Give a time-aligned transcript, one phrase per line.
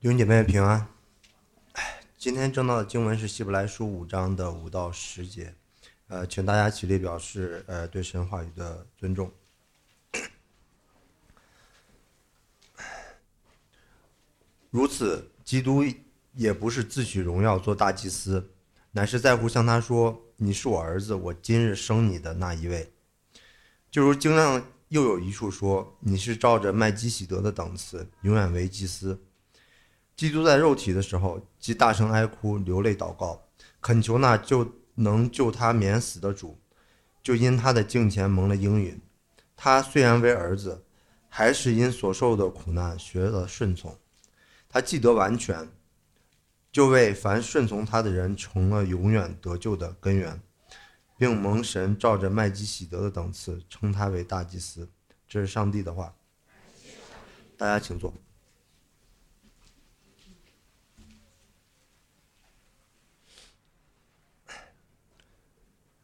[0.00, 0.86] 弟兄姐妹平安。
[2.16, 5.52] 今天正道的经文是希伯来书五章的五到十节，
[6.06, 9.28] 呃，请大家起立表示呃对神话语的尊重。
[14.70, 15.82] 如此，基督
[16.32, 18.52] 也不是自取荣耀做大祭司，
[18.92, 22.92] 乃是在乎向他说：“你是我儿子，我今日生你的那一位。”
[23.90, 29.20] 就如经上又有一处说：“你是照着麦基喜德的等次，永远为祭司。”
[30.18, 33.46] 基督在肉体的时候，即大声哀哭、流泪祷告，
[33.80, 36.58] 恳求那就能救他免死的主，
[37.22, 39.00] 就因他的敬虔蒙了应允。
[39.54, 40.84] 他虽然为儿子，
[41.28, 43.96] 还是因所受的苦难学了顺从。
[44.68, 45.70] 他既得完全，
[46.72, 50.42] 就为凡顺从他的人成了永远得救的根源，
[51.16, 54.90] 并蒙神照着麦基喜德的等次称他为大祭司。
[55.28, 56.12] 这是上帝的话。
[57.56, 58.12] 大家请坐。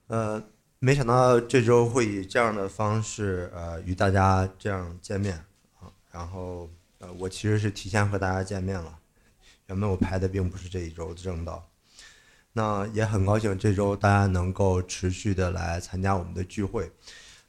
[0.06, 0.42] 呃，
[0.78, 5.36] 没想到这周会以这样的方式，呃，与大家这样见面
[5.80, 5.90] 啊。
[6.10, 8.98] 然后，呃，我其实是提前和大家见面了，
[9.66, 11.70] 原本我排的并不是这一周的正道。
[12.52, 16.92] 那也很高兴这周大家能够持续的来参加我们的聚会。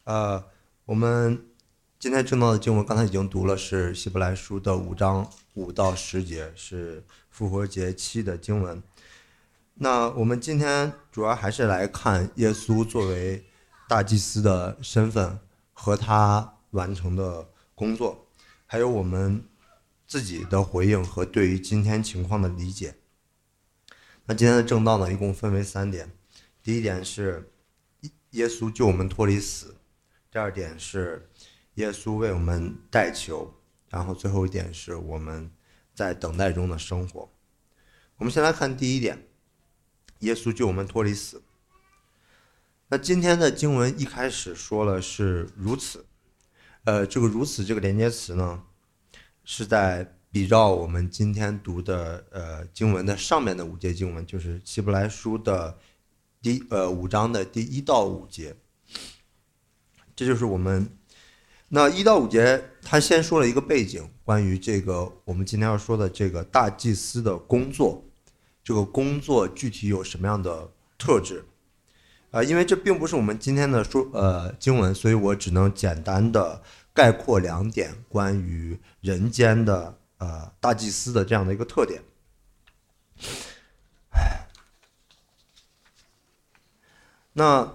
[0.06, 0.44] 呃，
[0.86, 1.46] 我们
[2.00, 8.82] 今天正道的经文刚才已经读了，是希伯来书的五章五到十节，是复活节期的经文。
[9.78, 13.46] 那我们今天主要还是来看耶稣作为
[13.90, 15.38] 大祭司的身份
[15.74, 18.26] 和他完成的工作，
[18.66, 19.44] 还有我们
[20.08, 22.96] 自己的回应和对于今天情况的理解。
[24.24, 26.10] 那今天的正道呢，一共分为三点：
[26.64, 27.52] 第一点是
[28.30, 29.76] 耶稣救我们脱离死；
[30.32, 31.30] 第二点是
[31.74, 33.54] 耶稣为我们代求；
[33.90, 35.52] 然后最后一点是我们
[35.94, 37.30] 在等待中的生活。
[38.16, 39.28] 我们先来看第一点。
[40.20, 41.42] 耶稣救我们脱离死。
[42.88, 46.06] 那今天的经文一开始说了是如此，
[46.84, 48.64] 呃，这个如此这个连接词呢，
[49.44, 55.80] 是在比照我们今天读的呃经文的上面的五节经文，就是希伯来书的
[56.42, 58.56] 第呃五章的第一到五节。
[60.16, 60.88] 这就是我们
[61.70, 68.04] 那一到五节，他先说了一个背景，关于这个我们今天要说的这个大祭司的工作。
[68.66, 71.46] 这个工作具体有什么样的特质？
[72.32, 82.02] 啊，因为这并不是我们今天的说呃经文，所以我只能简单的概括两点关于人间的呃大祭司的这样的一个特点。
[87.34, 87.72] 那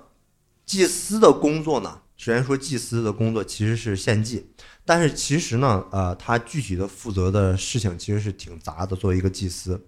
[0.67, 2.03] 祭司的工作呢？
[2.17, 4.51] 首先说祭司的工作其实是献祭，
[4.84, 8.97] 但是其实呢，呃，他具体的负责的事情其实是挺杂的。
[8.97, 9.87] 作为一个祭司。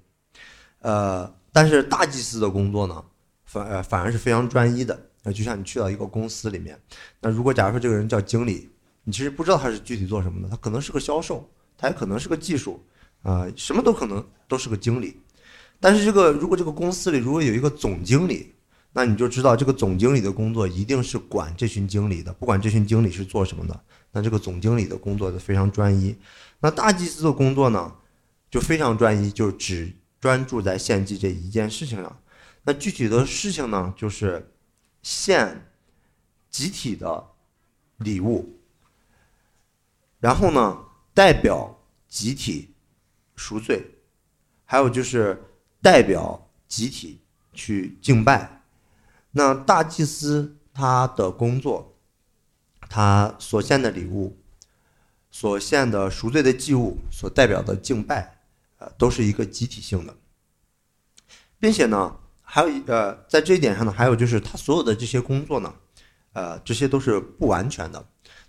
[0.82, 3.04] 呃，但是大祭司的工作呢，
[3.44, 5.08] 反呃反而是非常专一的。
[5.24, 6.76] 那就像你去到一个公司里面，
[7.20, 8.68] 那如果假如说这个人叫经理，
[9.04, 11.48] 你其实不知道他是具体做什么的，他可能是个销售，
[11.78, 12.84] 他也可能是个技术，
[13.22, 15.16] 啊，什么都可能都是个经理。
[15.78, 18.52] 但是这个如果这个公司里如果有一个总经理，
[18.92, 26.16] 那你就知道这个总经理的工作一定是管这群经理的，不管这群经理是做什么的，那这个总经理的工作就非常专一。
[26.58, 27.92] 那大祭司的工作呢，
[28.50, 29.92] 就非常专一，就只。
[30.22, 32.22] 专注在献祭这一件事情上，
[32.62, 34.54] 那具体的事情呢，就是
[35.02, 35.68] 献
[36.48, 37.30] 集体的
[37.96, 38.60] 礼物，
[40.20, 40.78] 然后呢，
[41.12, 42.72] 代表集体
[43.34, 43.84] 赎罪，
[44.64, 45.42] 还有就是
[45.80, 47.20] 代表集体
[47.52, 48.62] 去敬拜。
[49.32, 51.98] 那大祭司他的工作，
[52.88, 54.38] 他所献的礼物，
[55.32, 58.41] 所献的赎罪的祭物，所代表的敬拜。
[58.96, 60.16] 都是一个集体性的，
[61.58, 65.74] 并且呢，还有一呃，在这一点上呢，还有就是他所有的这些工作呢，
[66.32, 68.04] 呃，这些都是不完全的。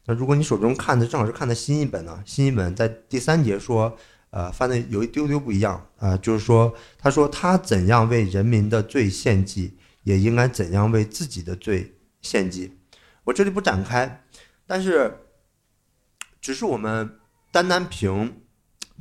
[0.05, 3.97] 那如果你手中看的正好是看的新一本呢，新一本在第三节说，
[4.31, 12.77] 呃，翻的有一丢丢不一样啊，就是说，他说他怎样为人民的罪献祭，也应该怎样为自己的罪献祭。
[13.23, 14.25] 我这里不展开，
[14.67, 15.19] 但是
[16.41, 17.19] 只是我们
[17.51, 18.41] 单单凭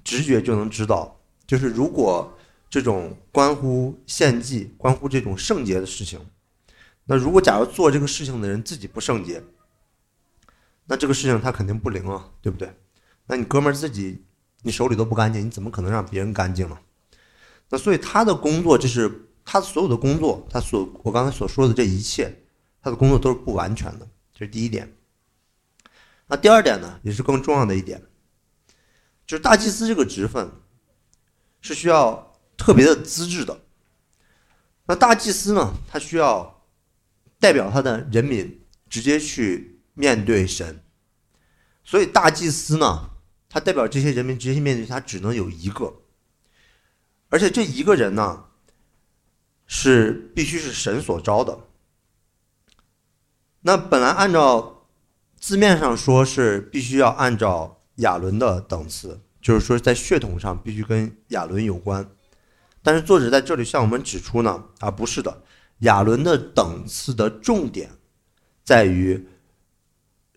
[0.05, 1.22] 直觉就能知道。
[1.53, 2.35] 就是如果
[2.71, 6.19] 这种关乎献祭、关乎这种圣洁的事情，
[7.05, 9.45] 那如果假如做这个事情的人自己不圣洁，
[10.87, 12.75] 那这个事情他肯定不灵啊，对不对？
[13.27, 14.25] 那你哥们儿自己
[14.63, 16.79] 你手里都不干净，你怎么可能让别人干净呢？
[17.69, 22.35] 那所以他的工作就是他所有的工作，他所我刚才所说的这一切，
[22.81, 24.91] 他的工作都是不完全的，这是第一点。
[26.29, 28.03] 那第二点呢，也是更重要的一点，
[29.27, 30.51] 就是大祭司这个职分。
[31.63, 33.63] 是需要特别的资质的。
[34.85, 36.67] 那大祭司呢，他需要
[37.39, 40.85] 代表他的人民直接去面对神，
[41.83, 43.11] 所以大祭司呢，
[43.49, 46.03] 他代表这些人民直接去面对他，只能有一个，
[47.31, 48.47] 而且这一个人呢，
[49.67, 51.59] 是必须是神所招的。
[53.61, 54.89] 那本来按照
[55.39, 62.09] 字面上说是必须要按照亚伦的等次，就是说在血统上必须跟亚伦有关。
[62.83, 65.43] 但是作者在这里向我们指出呢，啊不是的，
[65.81, 67.91] 亚伦的等次的重点
[68.65, 69.29] 在于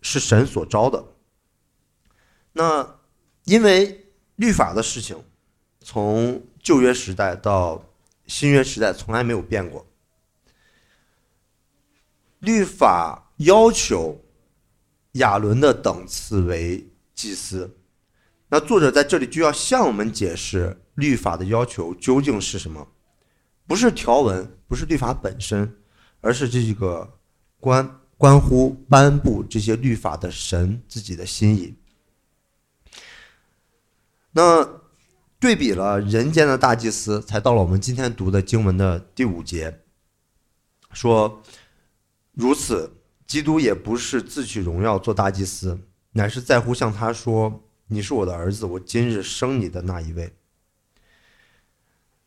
[0.02, 1.04] 是神所招的。
[2.52, 2.98] 那
[3.44, 5.22] 因为律法的事情，
[5.80, 7.84] 从旧约时代到
[8.26, 9.86] 新约时代从来没有变过。
[12.40, 14.24] 律法要求
[15.12, 17.75] 亚伦的等次为祭司，
[18.48, 22.86] 那作者在这里就要向我们解释律法的要求究竟是什么，
[23.66, 25.76] 不是条文，不是律法本身，
[26.20, 27.18] 而是这个
[27.58, 31.74] 关关乎颁布这些律法的神自己的心意。
[34.32, 34.80] 那
[35.38, 39.82] 对比了人间的大祭司，才到了我们今天读的经文的第五节，
[40.92, 41.42] 说。
[42.38, 42.92] 如此，
[43.26, 45.80] 基督也不是自取荣耀做大祭司，
[46.12, 50.34] 乃是在乎向他说：“你是我的儿子，我今日生你的那一位。”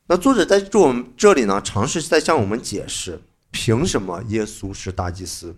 [0.07, 3.21] 那作者在这我们这里呢，尝试在向我们解释，
[3.51, 5.55] 凭什么耶稣是大祭司？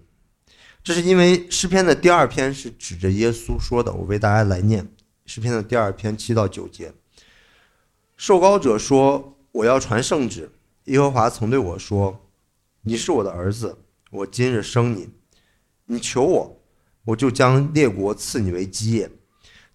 [0.84, 3.94] 这是因为诗篇的第二篇是指着耶稣说的。
[3.94, 4.92] 我为大家来念
[5.26, 6.94] 诗篇的第二篇七到九节。
[8.18, 10.52] 受膏者说：“我要传圣旨。
[10.86, 12.28] 耶和华曾对我说：
[12.82, 13.78] 你是我的儿子。”
[14.12, 15.10] 我今日生你，
[15.86, 16.62] 你求我，
[17.06, 19.10] 我就将列国赐你为基业，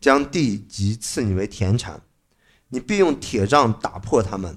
[0.06, 2.00] 将地级赐你为田产。
[2.69, 4.56] 你必用铁杖打破他们，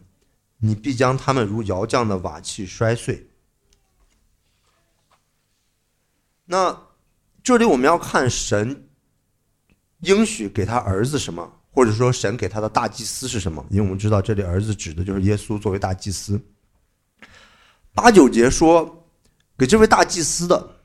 [0.60, 3.32] 你必将他们如窑匠的瓦器摔碎。
[6.46, 6.80] 那
[7.42, 8.88] 这里我们要看神
[10.02, 13.66] 应许给他儿子什么，或者说神给他的大祭司是什么？
[13.72, 16.40] 因为我们知道这里儿子指的就是耶稣作为大祭司。
[17.96, 18.96] 八九节说。
[19.60, 20.78] 给这位大祭司的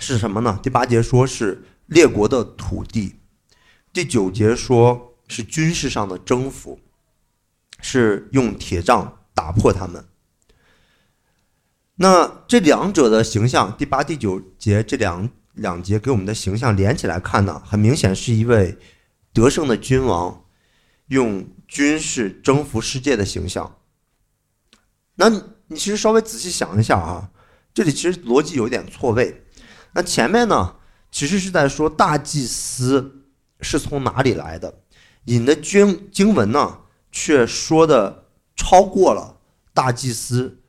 [0.00, 0.58] 是什么呢？
[0.64, 3.16] 第八节说是列国的土地，
[3.92, 6.80] 第九节说是军事上的征服，
[7.82, 10.04] 是用铁杖打破他们。
[11.96, 18.78] 那这两者的形象，第八、第九节这两两节给我们的形象连起来看呢，很明显是一位
[19.34, 20.44] 得胜的君王，
[21.08, 23.76] 用军事征服世界的形象。
[25.16, 25.42] 那。
[25.72, 27.30] 你其实稍微仔细想一下啊，
[27.72, 29.44] 这里其实逻辑有点错位。
[29.94, 30.74] 那前面呢，
[31.10, 33.24] 其实是在说大祭司
[33.60, 34.80] 是从哪里来的，
[35.24, 36.80] 引的经经文呢，
[37.10, 39.38] 却说的超过了
[39.74, 40.60] 大祭司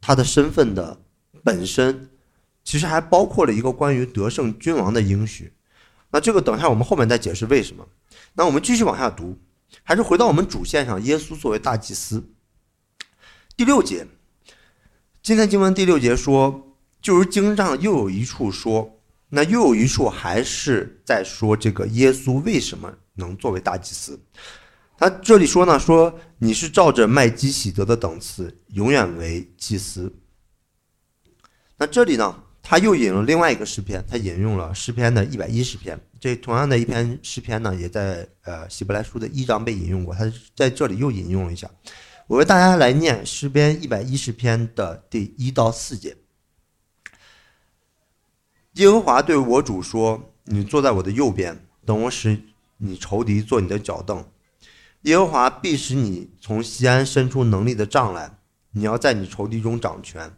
[0.00, 1.00] 他的身份的
[1.44, 2.10] 本身，
[2.64, 5.52] 其实还包括了一个关于得胜君王的应许。
[6.10, 7.86] 那这个等一下我们后面再解释为什么。
[8.34, 9.38] 那我们继续往下读，
[9.82, 12.30] 还是回到我们主线上，耶稣作为大祭司，
[13.56, 14.06] 第六节。
[15.22, 18.98] 今天经文第六节说，就如经上又有一处说，
[19.34, 24.20] 那又有一处还是在说这个耶稣为什么能作为大祭司？
[24.98, 30.14] 他这里说呢，说你是照着麦基喜德的等次，永远为祭司。
[31.78, 35.98] 那这里呢，他又引了另外一个诗篇，他引用了诗篇的一百一十篇。
[36.20, 41.70] 这同样的一篇诗篇呢，也在呃希伯来书的一章被引用过，他在这里又引用了一下。
[42.26, 46.14] 我为大家来念诗篇一百一十篇的第一到四节。
[48.74, 52.42] 耶和华对我主说：“你坐在我的右边，等我使
[52.78, 54.24] 你仇敌做你的脚凳。
[55.02, 58.38] 耶和华必使你从西安伸出能力的杖来，
[58.70, 60.32] 你要在你仇敌中掌权。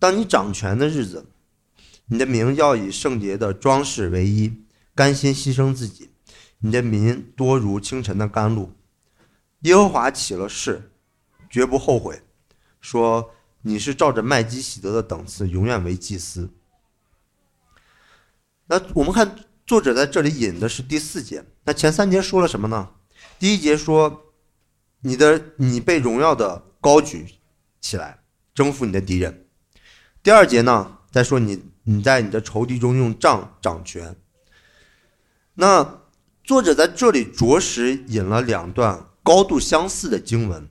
[0.00, 1.26] 当你掌权的日子，
[2.06, 4.64] 你的名要以圣洁的装饰为衣，
[4.94, 6.10] 甘心牺牲自己。
[6.58, 8.72] 你的民多如清晨的甘露。”
[9.62, 10.90] 耶和华起了誓，
[11.48, 12.20] 绝不后悔，
[12.80, 13.30] 说
[13.62, 16.50] 你是照着麦基喜德的等次，永远为祭司。
[18.68, 19.34] 那我们看
[19.66, 22.90] 作者在这里引的是第四节，那前三节说了什么呢？
[23.38, 24.32] 第一节说
[25.00, 27.26] 你的你被荣耀的高举
[27.80, 28.20] 起来，
[28.54, 29.46] 征服你的敌人。
[30.22, 34.14] 第二节呢，再说你你在你的仇敌中用杖掌权。
[35.54, 36.00] 那
[36.44, 39.04] 作者在这里着实引了两段。
[39.20, 40.66] 高度相似的经文，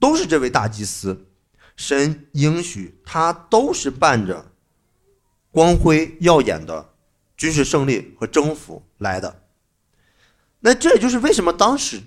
[0.00, 1.26] 都是这位大祭司，
[1.76, 4.50] 神应许他都是伴着
[5.50, 6.94] 光辉耀眼的
[7.38, 9.44] 军事胜利和征服来的。
[10.60, 12.02] 那这也就是为什么当时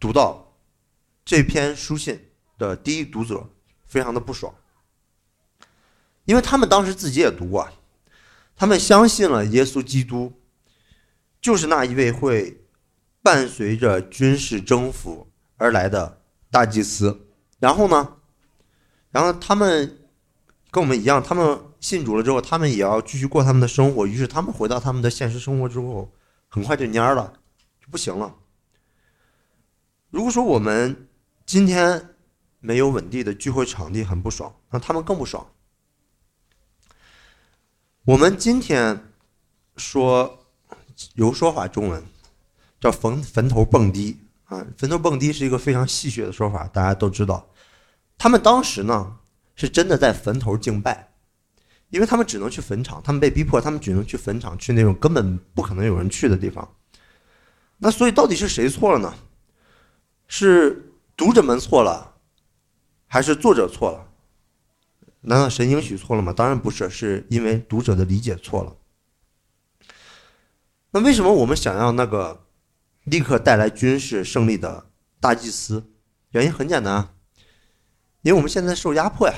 [0.00, 0.56] 读到
[1.24, 3.50] 这篇书信的第一读者
[3.84, 4.54] 非常的不爽，
[6.24, 7.68] 因为他们当时自己也读过，
[8.56, 10.40] 他们相信了耶稣基督
[11.40, 12.64] 就是那一位会
[13.22, 17.26] 伴随着军事征服而来的大祭司，
[17.58, 18.18] 然后呢，
[19.10, 19.98] 然后他们
[20.70, 26.10] 跟我们一样，他们信主了之后，他们也要继续过他们的生活，于是他们回到他们的现实生活之后，
[26.48, 27.32] 很快就蔫了，
[27.80, 28.34] 就不行了。
[30.10, 31.08] 如果说我们
[31.44, 32.16] 今天
[32.58, 35.46] 没有稳定的聚会场地，很不爽，那他们更不爽。
[38.04, 39.12] 我们今天
[39.76, 40.40] 说
[41.14, 42.04] 有说法，中文
[42.80, 47.48] 叫坟坟头蹦迪啊，坟头蹦迪是一个非常戏谑的说法，大家都知道。
[48.18, 49.18] 他们当时呢
[49.54, 51.12] 是真的在坟头敬拜，
[51.90, 56.76] 因为他们只能去坟场，他们被逼迫，他们只能去坟场，去那种根本不可能有人去的地方。
[57.78, 59.14] 那所以到底是谁错了呢？
[60.28, 62.14] 是读者们错了，
[63.06, 64.08] 还是作者错了？
[65.20, 66.32] 难道神应许错了吗？
[66.32, 68.76] 当然不是，是因为读者的理解错了。
[70.90, 72.46] 那为什么我们想要那个
[73.04, 74.90] 立刻带来军事胜利的
[75.20, 75.92] 大祭司？
[76.30, 77.14] 原因很简单，
[78.22, 79.34] 因为我们现在受压迫呀。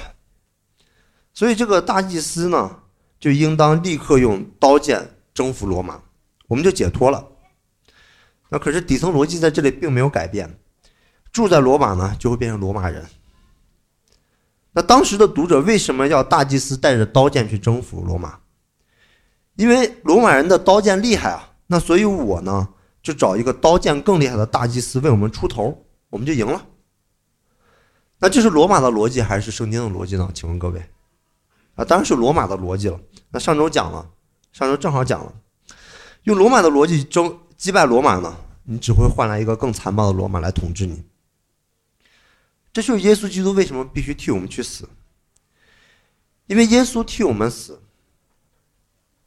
[1.39, 2.81] 所以这个大祭司呢，
[3.21, 6.03] 就应当立刻用刀剑征服罗马，
[6.49, 7.25] 我们就解脱了。
[8.49, 10.59] 那可是底层逻辑在这里并没有改变。
[11.31, 13.07] 住在罗马呢，就会变成罗马人。
[14.73, 18.41] 那当时的读者为什么要大祭司带着刀剑去征服罗马？
[19.55, 21.53] 因为罗马人的刀剑厉害啊。
[21.69, 26.67] 那所以我呢，就找一个刀剑更厉害的大祭司为我们出头，我们就赢了。
[28.19, 30.29] 那这是罗马的逻辑还是圣经的逻辑呢？
[30.35, 30.83] 请问各位，
[31.79, 33.01] 啊，当然是罗马的逻辑了。
[33.31, 34.11] 那上周讲了，
[34.53, 35.33] 上周正好讲了，
[36.25, 41.05] 用罗马的逻辑征击败罗马呢，你只会换来一个更残暴的罗马来统治你。
[42.73, 44.89] 这就是耶稣基督为什么必须替我们去死，
[46.47, 47.81] 因为耶稣替我们死，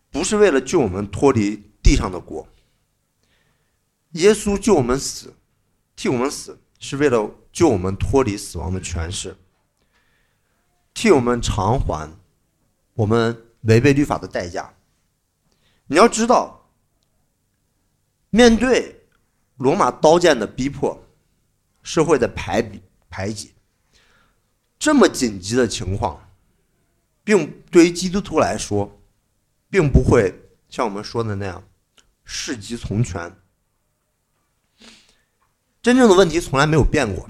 [0.09, 2.45] 不是为了救我们脱离地上的国。
[4.11, 5.33] 耶稣救我们死，
[5.95, 9.37] 替我们死，是为了救我们脱离死亡的权势，
[10.93, 12.11] 替我们偿还
[12.93, 14.73] 我们违背律法的代价。
[15.87, 16.69] 你要知道，
[18.29, 19.05] 面对
[19.57, 21.01] 罗马刀剑的逼迫，
[21.83, 22.81] 社会的排比。
[23.13, 23.51] 排挤，
[24.79, 26.31] 这么紧急的情况，
[27.25, 29.01] 并对于基督徒来说，
[29.69, 30.33] 并不会
[30.69, 31.61] 像我们说的那样
[32.23, 33.35] 事急从权。
[35.81, 37.29] 真正的问题从来没有变过，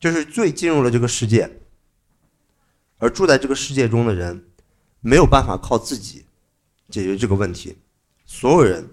[0.00, 1.60] 就是罪进入了这个世界，
[2.98, 4.48] 而住在这个世界中的人
[5.00, 6.24] 没有办法靠自己
[6.88, 7.76] 解决这个问题，
[8.24, 8.88] 所有人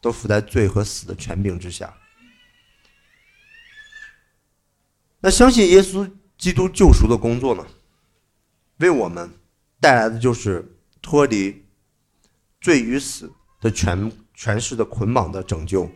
[0.00, 1.94] 都伏在罪和死的权柄之下。
[5.20, 7.66] 那相信耶稣基督救赎的工作呢，
[8.78, 9.30] 为我们
[9.80, 11.64] 带来的就是脱离
[12.60, 15.90] 罪与死的权权势的捆绑的拯救。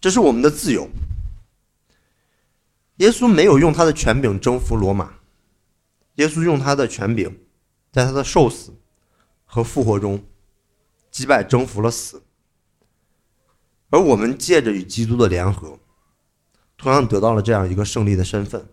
[0.00, 0.88] 这是我们的自由。
[2.96, 5.17] 耶稣没有用他的权柄征服罗马，
[6.18, 7.38] 耶稣用他的权柄，
[7.90, 8.74] 在他的受死
[9.44, 10.24] 和复活中
[11.10, 12.22] 击败征服了死，
[13.90, 15.78] 而我们借着与基督的联合。
[16.76, 18.68] 同样得到了这样一个胜利的身份，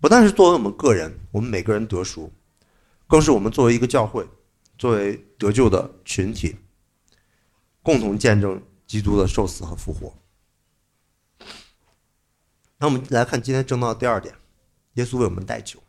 [0.00, 2.32] 不但是作为我们个人，我们每个人得赎，
[3.06, 4.28] 更是我们作为一个教会，
[4.76, 6.56] 作为得救的群体，
[7.80, 10.12] 共同见证基督的受死和复活。
[12.78, 14.34] 那我们来看今天正道的第二点，
[14.94, 15.80] 耶稣为我们代求。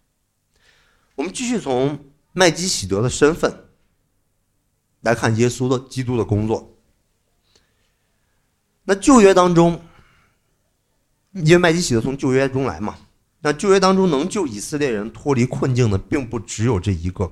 [1.15, 3.69] 我们继续从麦基喜德的身份
[5.01, 6.77] 来看耶稣的基督的工作。
[8.83, 9.81] 那旧约当中。
[11.33, 12.93] 因为麦基洗德从旧约中来嘛，
[13.39, 17.31] 那旧约当中能救以色列人脱离困境的，并不只有这一个。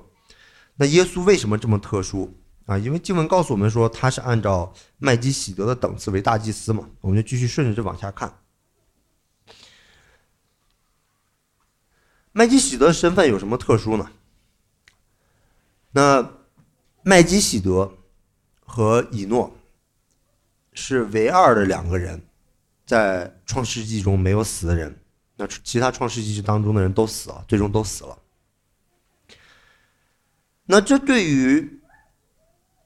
[0.76, 2.34] 那耶稣为什么这么特殊
[2.64, 2.78] 啊？
[2.78, 6.88] 因为经文告诉我们说，他是按照麦基洗德的等次为大祭司嘛。
[7.02, 8.39] 我们就继续顺着这往下看。
[12.40, 14.10] 麦基洗德的身份有什么特殊呢？
[15.90, 16.26] 那
[17.02, 17.98] 麦基洗德
[18.64, 19.54] 和以诺
[20.72, 22.26] 是唯二的两个人。
[22.86, 24.98] 在创世纪中没有死的人，
[25.36, 28.18] 那其他创世纪当中的人都死了，最终都死了。
[30.64, 31.82] 那这对于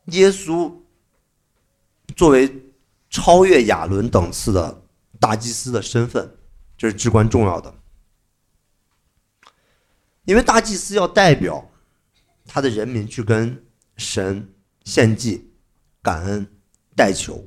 [0.06, 0.75] 耶稣
[2.16, 2.75] 作为
[3.08, 4.82] 超越亚伦等次的
[5.20, 6.37] 大祭司的身份，
[6.76, 7.73] 这是至关重要的。
[10.24, 11.70] 因为大祭司要代表
[12.46, 13.64] 他的人民去跟
[13.96, 14.54] 神
[14.84, 15.52] 献祭、
[16.02, 16.46] 感恩、
[16.96, 17.46] 代求。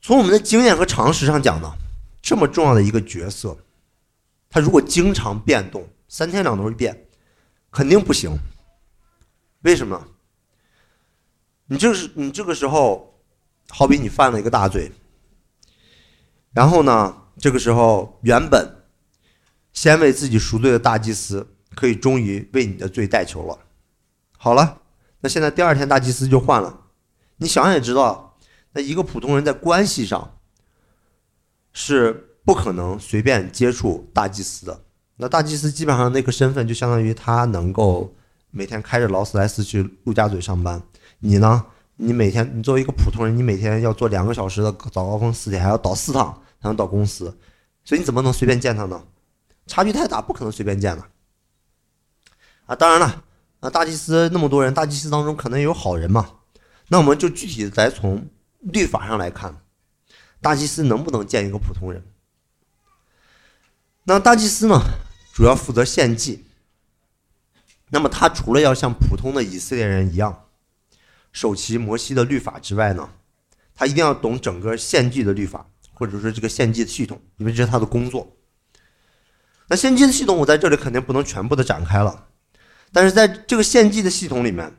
[0.00, 1.72] 从我们的经验和常识上讲呢，
[2.22, 3.58] 这么重要的一个角色，
[4.48, 7.06] 他如果经常变动，三天两头一变，
[7.70, 8.38] 肯定不行。
[9.62, 10.08] 为什么？
[11.66, 13.20] 你这是你这个时候，
[13.68, 14.90] 好比你犯了一个大罪，
[16.52, 18.79] 然后呢，这个时候原本
[19.72, 23.58] 先为自己赎罪的大祭司，可以终于为你的罪代求了。
[24.36, 24.82] 好了，
[25.20, 26.80] 那现在第二天大祭司就换了，
[27.36, 28.36] 你想也知道，
[28.72, 30.38] 那一个普通人在关系上
[31.72, 34.84] 是不可能随便接触大祭司的。
[35.16, 38.14] 那大祭司基本上那个身份就相当于他能够。
[38.52, 40.82] 每天开着劳斯莱斯去陆家嘴上班，
[41.20, 41.64] 你呢？
[41.94, 47.26] 你每天你作为一个普通人，你每天要坐两个小时的早高峰四点，还要倒四趟才能到公司，
[47.84, 49.00] 所以你怎么能随便见他呢？
[49.70, 51.04] 差距太大，不可能随便见的。
[52.66, 53.24] 啊，当然了，
[53.60, 56.38] 啊，大祭司那么多人，大祭司当中可能也有好人嘛。
[56.88, 59.62] 那我们就具体再从律法上来看，
[60.40, 62.04] 大祭司能不能见一个普通人？
[64.02, 64.80] 那大祭司呢，
[65.32, 66.46] 主要负责献祭。
[67.90, 70.46] 那么他除了要像普通的以色列人一样
[71.30, 73.08] 守其摩西的律法之外呢，
[73.72, 78.36] 他一定要懂整个献祭的律法，或者说这个献祭的系统，因为这是他的工作。
[79.70, 82.26] 那献祭的系统我在这里肯定不能全部的展开了，
[82.92, 84.76] 但是在这个献祭的系统里面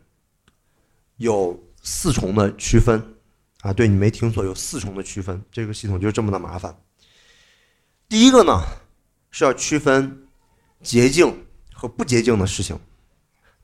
[1.16, 3.02] 有四重的区分
[3.62, 6.78] 啊，对你没听错，有四重的区分，这个系统就是这么的麻烦。
[8.10, 8.62] 第一个呢
[9.32, 10.28] 是要区分
[10.84, 12.78] 洁净和不洁净的事情。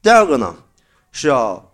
[0.01, 0.55] 第二个呢，
[1.11, 1.73] 是要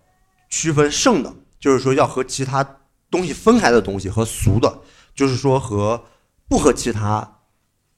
[0.50, 2.67] 区分圣的，就是说要和其他
[3.12, 4.81] 东西分开的东西和俗的，
[5.13, 6.03] 就是说和
[6.50, 7.41] 不和其他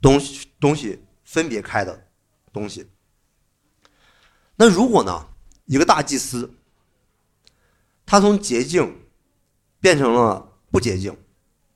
[0.01, 2.07] 东西东西分别开的
[2.53, 2.89] 东西。
[4.55, 5.27] 那如果呢，
[5.65, 6.49] 一个大祭司，
[8.05, 9.01] 他从洁净
[9.81, 11.13] 变成了不洁净，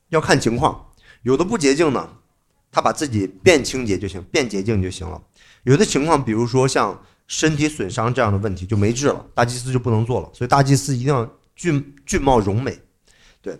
[0.07, 0.93] 要看情况。
[1.23, 2.17] 有的不洁净呢，
[2.71, 5.21] 他把自己变清洁就行，变洁净就行了。
[5.63, 7.03] 有的情况，比如说像。
[7.31, 10.27] 身体损伤这样的问题就没治了，大祭司就不能做了。
[10.33, 12.75] 所以大祭司一定要俊俊貌容美，
[13.39, 13.55] 对。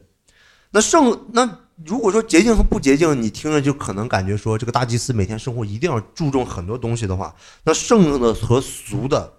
[0.72, 9.34] 那圣那如果说洁净和不洁净，你听着就可能感觉说这个大祭司每天生活一定要注重很多东西的话，那圣的和俗的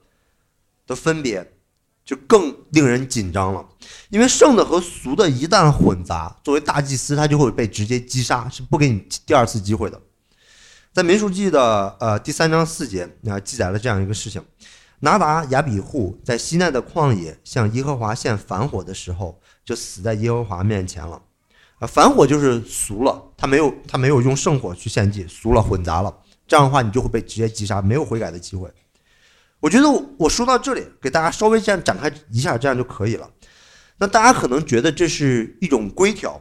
[0.86, 1.52] 的分别
[2.02, 3.66] 就更令人紧张了。
[4.08, 10.00] 因为圣的和俗的一旦混杂，作为大祭司他就会被直接击杀，是不给你第二次机会的。
[10.92, 14.42] 在民数记的呃第三章四节啊记载了这样一个事情：
[15.00, 21.20] 拿达亚比户在西奈的旷野向耶和华献反火的时候，就死在耶和华面前了。
[21.80, 26.14] 啊，反火就是俗了，他没有他没有用圣火去献祭，俗了混杂了，
[26.46, 28.70] 这样的话你就会被直接击杀，没有悔改的机会。
[29.60, 33.28] 我觉得我说到这里，给大家稍微这样展开一下，这样就可以了。
[33.96, 36.40] 那大家可能觉得这是一种规条，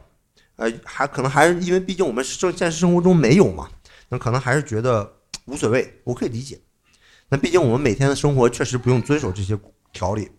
[0.56, 3.68] 呃，还可能还是因为毕竟我们生现实生活中没有嘛。
[4.10, 5.10] 那可能还是觉得
[5.46, 6.60] 无所谓，我可以理解。
[7.30, 9.58] 那毕竟我们每天的生活确实不用遵守这些
[9.92, 10.30] 条例。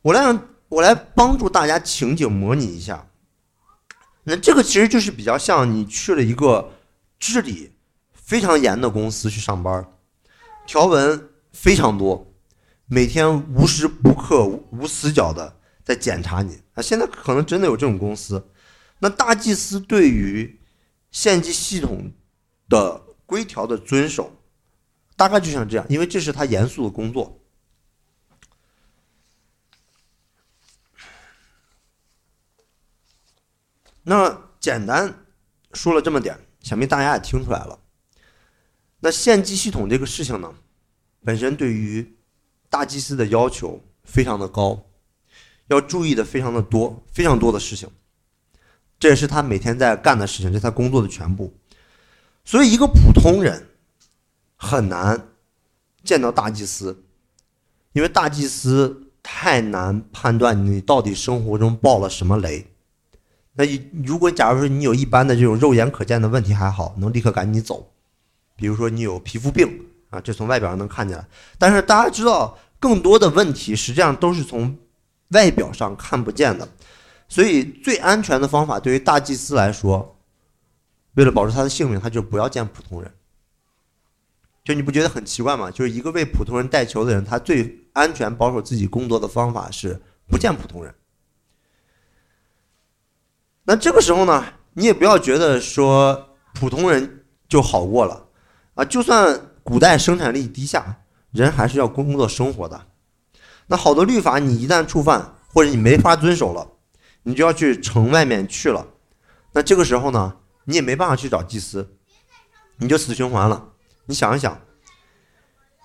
[0.00, 3.06] 我来我来帮助大家情景模拟一下。
[4.28, 6.70] 那这个其实就是比较像你去了一个
[7.18, 7.72] 治理
[8.12, 9.84] 非常严的公司去上班，
[10.66, 12.32] 条文非常多，
[12.86, 16.60] 每天无时不刻无死角的在检查你。
[16.74, 18.50] 啊，现在可能真的有这种公司。
[18.98, 20.60] 那大祭司对于
[21.10, 22.12] 献祭系统。
[22.70, 24.30] 的规条的遵守，
[25.16, 27.37] 大概就像这样，因为这是他严肃的工作。
[34.08, 35.26] 那简单
[35.74, 37.78] 说了这么点，想必大家也听出来了。
[39.00, 40.54] 那献祭系统这个事情呢，
[41.22, 42.16] 本身对于
[42.70, 44.82] 大祭司的要求非常的高，
[45.66, 47.86] 要注意的非常的多，非常多的事情。
[48.98, 51.54] 这也是他每天在干的事情，这是他工作的全部。
[52.46, 53.68] 所以，一个普通人
[54.56, 55.28] 很难
[56.02, 57.04] 见到大祭司，
[57.92, 62.66] 因为大祭司太难判断你到底生活中爆了什么雷。
[63.58, 63.64] 那
[64.04, 67.90] 如果假如说你有一般的这种肉眼可见的问题还好，能立刻赶紧走。
[68.54, 71.26] 比如说你有皮肤病啊，这从外表上能看见。
[71.58, 74.78] 但是大家知道，更多的问题实际上都是从
[75.30, 76.68] 外表上看不见的。
[77.28, 80.14] 所以，最安全的方法对于大祭司来说。
[81.14, 83.12] 为了保住他的性命，他就不要见普通人。
[84.62, 85.68] 就你不觉得很奇怪吗？
[85.68, 90.94] 就是一个为普通人带球的人，他最安全保守自己工作的方法是不见普通人。
[93.70, 98.28] 那这个时候呢，你也不要觉得说普通人就好过了
[98.72, 98.82] 啊！
[98.82, 101.02] 就算古代生产力低下，
[101.32, 102.86] 人还是要工作生活的。
[103.66, 106.66] 那好多律法，你一旦触犯或者你没法遵守了，
[107.24, 108.86] 你就要去城外面去了。
[109.52, 111.90] 那这个时候呢，你也没办法去找祭司，
[112.78, 113.72] 你就死循环了。
[114.06, 114.58] 你想一想，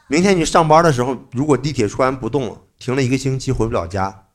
[0.08, 4.28] 明天你上班的时候，如果地铁突然不动了，停了一个星期回不了家，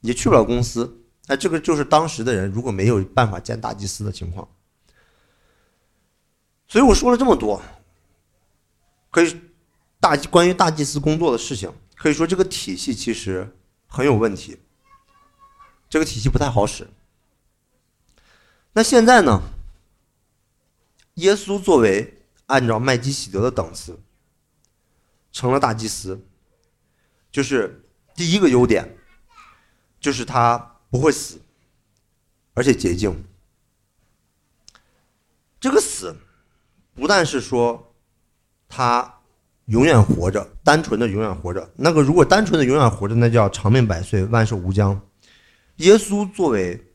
[0.00, 4.48] 也去不了公司，那这个就是当时的人如果没有办法见大祭司的情况。
[6.68, 7.62] 所以我说了这么多，
[9.10, 9.40] 可以
[10.00, 14.58] 大关于大祭司工作的事情，可以说这个体系其实很有问题，
[15.88, 16.88] 这个体系不太好使。
[18.72, 19.40] 那现在呢？
[21.14, 23.98] 耶稣作为按照麦基喜德的等次，
[25.32, 26.22] 成了大祭司，
[27.32, 28.98] 就是第一个优点，
[29.98, 31.40] 就是他不会死，
[32.54, 33.24] 而且洁净。
[35.60, 36.16] 这个死，
[36.94, 37.94] 不但是说
[38.68, 39.20] 他
[39.66, 41.70] 永远活着，单纯的永远活着。
[41.76, 45.00] 那个如果单纯的永远活着，那叫长命百岁，万寿无疆。
[45.76, 46.92] 耶稣作为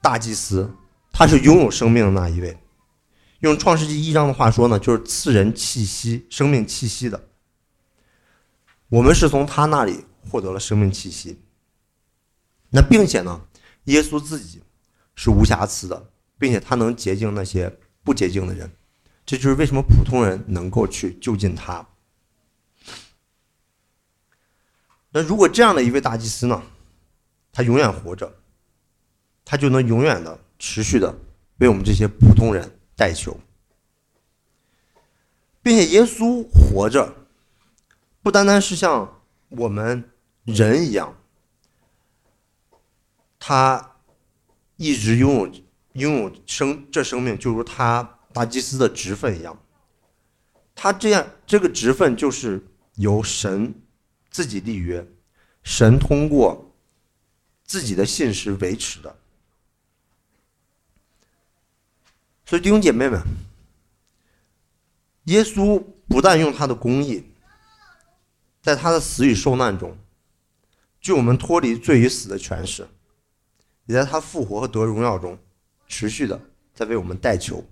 [0.00, 0.74] 大祭司。
[1.14, 2.58] 他是拥有生命的那一位，
[3.40, 7.28] 用创世纪一章的话说呢，就是赐人气息、生命气息的。
[8.88, 11.38] 我们是从他那里获得了生命气息。
[12.72, 13.40] 那并且呢，
[13.84, 14.62] 耶稣自己
[15.14, 18.70] 是无瑕疵的，并且他能洁净那些不洁净的人。
[19.24, 21.86] 这就是为什么普通人能够去就近他。
[25.10, 26.62] 那如果这样的一位大祭司呢，
[27.52, 28.34] 他永远活着，
[29.44, 30.40] 他就能永远的。
[30.64, 31.12] 持续的
[31.58, 33.36] 为我们这些普通人代求，
[35.60, 37.16] 并且耶稣活着，
[38.22, 40.08] 不单单是像我们
[40.44, 41.16] 人一样，
[43.44, 43.96] 他
[44.76, 45.52] 一直拥有
[45.94, 49.60] 拥有生这生命，就如他大祭司的职分一样。
[50.76, 53.74] 他这样这个职分就是由神
[54.30, 55.04] 自己立约，
[55.64, 56.72] 神通过
[57.64, 59.16] 自己的信实维持的。
[62.46, 63.20] 所以弟兄姐妹们，
[65.24, 67.24] 耶稣不但用他的公义，
[68.62, 69.98] 在他的死与受难中，
[71.00, 72.86] 救我们脱离罪与死的权势，
[73.86, 75.38] 也在他复活和得荣耀中，
[75.86, 76.40] 持续的
[76.74, 77.64] 在为我们代求。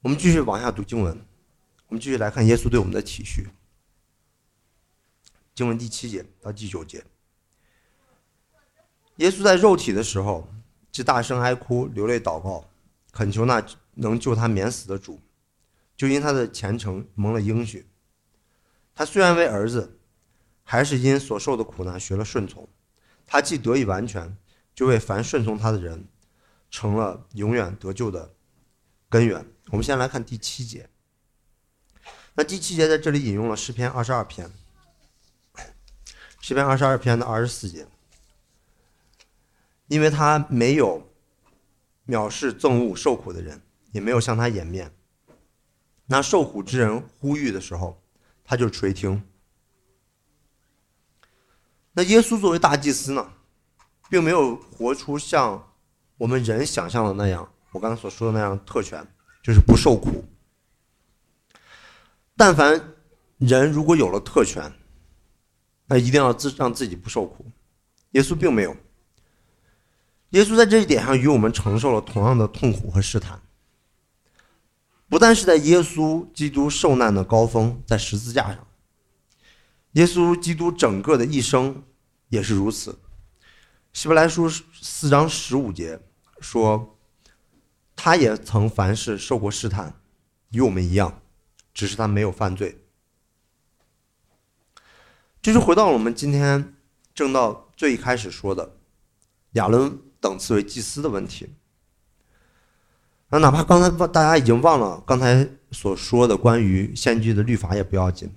[0.00, 1.16] 我们继续往下读经文，
[1.88, 3.46] 我们继续来看耶稣对我们的体恤。
[5.54, 7.04] 经文第七节到第九节，
[9.16, 10.48] 耶稣在肉体的时候。
[10.92, 12.68] 就大声哀哭，流泪祷告，
[13.12, 15.18] 恳求那能救他免死的主，
[15.96, 17.88] 就因他的虔诚蒙了应许。
[18.94, 19.98] 他虽然为儿子，
[20.62, 22.68] 还是因所受的苦难学了顺从。
[23.32, 24.36] 他既得以完全，
[24.74, 26.06] 就为凡顺从他的人，
[26.70, 28.34] 成了永远得救的
[29.08, 29.46] 根源。
[29.68, 30.90] 我们先来看第七节。
[32.34, 34.52] 那第七节在这里引用了诗篇二十二篇，
[36.42, 37.86] 诗篇二十二篇的二十四节。
[39.86, 41.10] 因为他没有
[42.06, 44.94] 藐视憎恶受苦的人，也没有向他掩面。
[46.04, 48.02] 那受苦之人呼吁的时候，
[48.44, 49.26] 他就垂听。
[51.92, 53.32] 那耶稣作为大祭司呢，
[54.08, 55.72] 并没有活出像
[56.16, 59.06] 我们人想象的那样，我刚才所说的那样特权，
[59.42, 60.24] 就是不受苦。
[62.36, 62.94] 但凡
[63.38, 64.72] 人如果有了特权，
[65.86, 67.46] 那一定要自让自己不受苦。
[68.12, 68.74] 耶稣并没有。
[70.30, 73.42] 耶稣在这一点上与我们承受了同样的痛苦和试探，
[75.10, 78.66] 不但是在耶稣基督受难的高峰，在十字架上，
[79.92, 81.82] 耶稣基督整个的一生
[82.28, 82.98] 也是如此。
[83.92, 86.00] 希伯来书四章十五节
[86.40, 86.98] 说，
[87.94, 89.94] 他也曾凡事受过试探，
[90.50, 91.20] 与我们一样，
[91.72, 92.84] 只是他没有犯罪。
[95.40, 96.74] 这就回到我们今天
[97.14, 98.76] 正道最一开始说的
[99.52, 99.98] 亚伦。
[100.22, 101.52] 等次为祭司的问题，
[103.30, 108.32] 那哪怕刚才大家已经忘了刚才所说的关于献祭的律法也不要紧，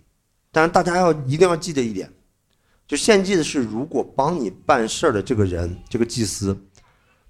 [0.56, 2.10] 但是大家要一定要记得一点，
[2.88, 6.58] 就献祭的是如果帮你办事儿的这个人，这个祭司，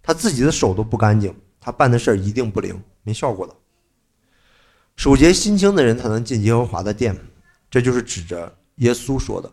[0.03, 3.55] 他自己的手都不干净，他办的事儿一定不灵，没效果的。
[4.95, 7.19] 守节心清的人才能进耶和华的殿，
[7.67, 9.51] 这就是指着耶稣说的。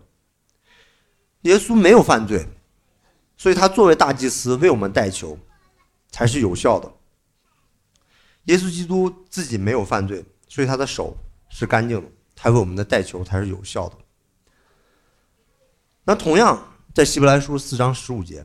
[1.41, 2.47] 耶稣没有犯罪。
[3.39, 5.39] 所以，他作为大祭司为我们代求，
[6.11, 6.93] 才是有效的。
[8.45, 11.17] 耶稣基督自己没有犯罪，所以他的手
[11.49, 12.07] 是干净的，
[12.43, 13.97] 他为我们的带球才是有效的。
[16.03, 18.45] 那同样，在希伯来书四章十五节，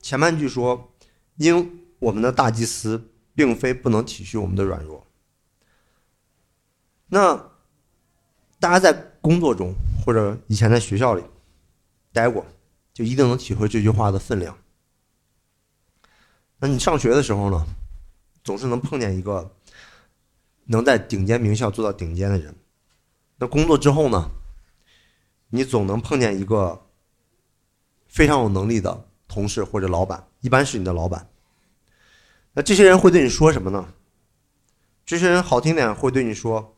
[0.00, 0.92] 前半句说
[1.38, 5.06] ：“因我们的大祭司并非不能体恤我们的软弱。”
[7.06, 7.36] 那
[8.58, 9.72] 大家在工作中
[10.04, 11.22] 或者以前在学校里
[12.12, 12.44] 待过。
[12.92, 14.58] 就一定能体会这句话的分量。
[16.58, 17.64] 那你上学的时候呢，
[18.42, 19.56] 总是能碰见一个
[20.64, 22.54] 能在顶尖名校做到顶尖的人。
[23.40, 24.30] 那工作之后呢，
[25.48, 26.86] 你总能碰见一个
[28.06, 31.26] 非常有能力的同事或者老板，一般是你的老板。
[32.52, 33.94] 那这些人会对你说什么呢？
[35.06, 36.76] 这些人好听点会对你说：“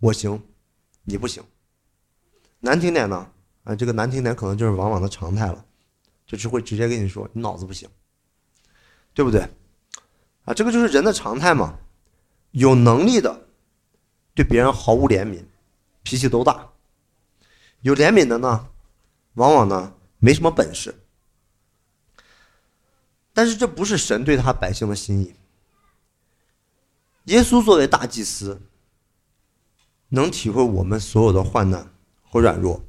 [0.00, 0.42] 我行，
[1.04, 1.42] 你不行。”
[2.58, 3.30] 难听点呢，
[3.62, 5.64] 啊，这个难听点可能就是往往的常态了，
[6.26, 7.88] 就是会直接跟你说：“你脑子不行。”
[9.14, 9.40] 对不对？
[10.44, 11.78] 啊，这个就是人的常态嘛。
[12.50, 13.46] 有能力的
[14.34, 15.42] 对别人毫无怜悯，
[16.02, 16.72] 脾气都大；
[17.80, 18.68] 有怜悯的呢，
[19.34, 20.94] 往往呢没什么本事。
[23.32, 25.34] 但是这不是神对他百姓的心意。
[27.24, 28.60] 耶稣作为大祭司，
[30.08, 31.90] 能体会我们所有的患难
[32.22, 32.82] 和软弱，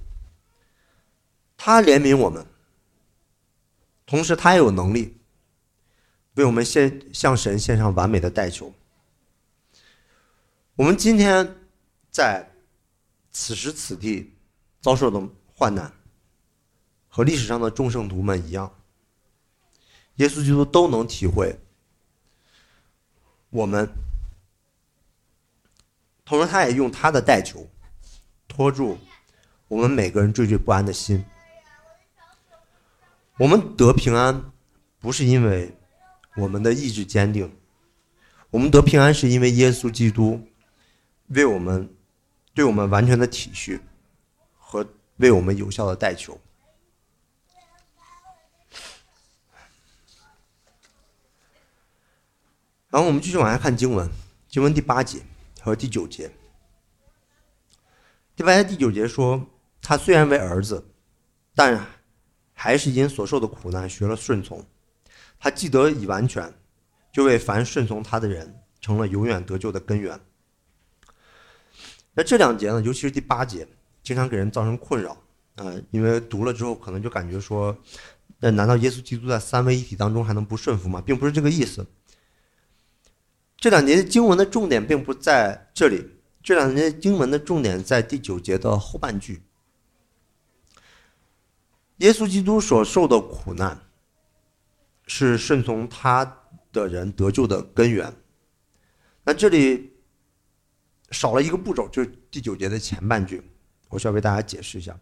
[1.55, 2.45] 他怜悯我们，
[4.05, 5.17] 同时他也有能力。
[6.35, 8.73] 为我们献向神献上完美的代求。
[10.75, 11.55] 我们今天
[12.09, 12.52] 在
[13.33, 14.33] 此时此地
[14.79, 15.21] 遭受的
[15.53, 15.91] 患难，
[17.09, 18.73] 和历史上的众圣徒们一样，
[20.15, 21.59] 耶稣基督都能体会。
[23.49, 23.89] 我们，
[26.23, 27.69] 同时他也用他的代求
[28.47, 28.97] 托住
[29.67, 31.25] 我们每个人惴惴不安的心。
[33.37, 34.53] 我们得平安，
[34.99, 35.75] 不是因为。
[36.35, 37.55] 我们的意志坚定，
[38.49, 40.41] 我们得平安是因为耶稣基督
[41.27, 41.92] 为我们
[42.53, 43.79] 对我们完全的体恤
[44.57, 44.87] 和
[45.17, 46.39] 为我们有效的代求。
[52.89, 54.07] 然后我们继续往下看经文，
[54.47, 55.19] 经文第八节
[55.61, 56.31] 和第九节。
[58.35, 59.47] 第八节第九节说，
[59.81, 60.85] 他虽然为儿子，
[61.55, 61.87] 但
[62.53, 64.63] 还是因所受的苦难学了顺从。
[65.39, 66.53] 他既得以完全，
[67.11, 70.19] 就为凡顺从他的人成了永远得救的根源。
[72.13, 73.67] 那这两节呢，尤其是第八节，
[74.01, 75.17] 经常给人造成困扰
[75.55, 77.77] 啊，因为读了之后可能就感觉说，
[78.39, 81.01] 那难道耶稣基督在三位一体当中还能不顺服吗？
[81.01, 81.85] 并不是这个意思。
[83.57, 86.05] 这两节经文的重点并不在这里，
[86.41, 89.41] 这两节经文的重点在第九节的后半句。
[91.97, 93.79] 耶稣基督所受的苦难。
[95.05, 96.39] 是顺从他
[96.71, 98.15] 的人得救的根源。
[99.25, 99.92] 那这里
[101.13, 103.41] 少了一个步骤，就是第九节的前半句，
[103.89, 104.99] 我需要为大家解释一下。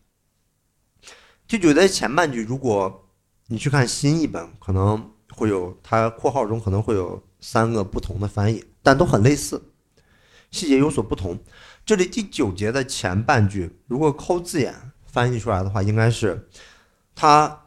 [1.47, 3.10] 第九节的前半句，如果
[3.47, 9.71] 你去看新译本，可能会有它括号中可能会有三个不同的翻译，但都很类似，
[10.52, 11.39] 细节有所不同。
[11.86, 16.47] 这里第九节的前半句，如果抠字眼翻译出来的话，应该是
[17.15, 17.58] 他。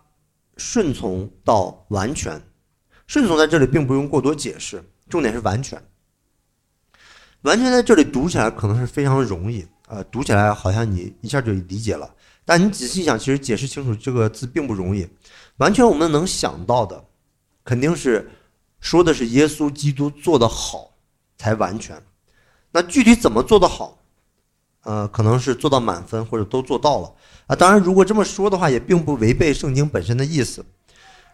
[0.56, 2.40] 顺从到完全，
[3.08, 5.84] 顺从在这里并不用过多解释，重点是完全。
[7.44, 12.14] 完全在这里读起来可能是非常容易，呃，读起来好像你一下就理解了。
[12.44, 15.08] 但你仔细想，其实解释清楚这个字并不容易。
[15.58, 17.04] 完全我们能想到的，
[17.62, 18.30] 肯定是
[18.80, 20.94] 说的是耶稣基督做得好
[21.38, 22.02] 才完全。
[22.72, 23.98] 那具体怎么做得好？
[24.82, 27.14] 呃，可能是做到满分，或者都做到了
[27.46, 27.56] 啊。
[27.56, 30.64] 当然，如果这么说的话，也并不违背圣经本身的意思。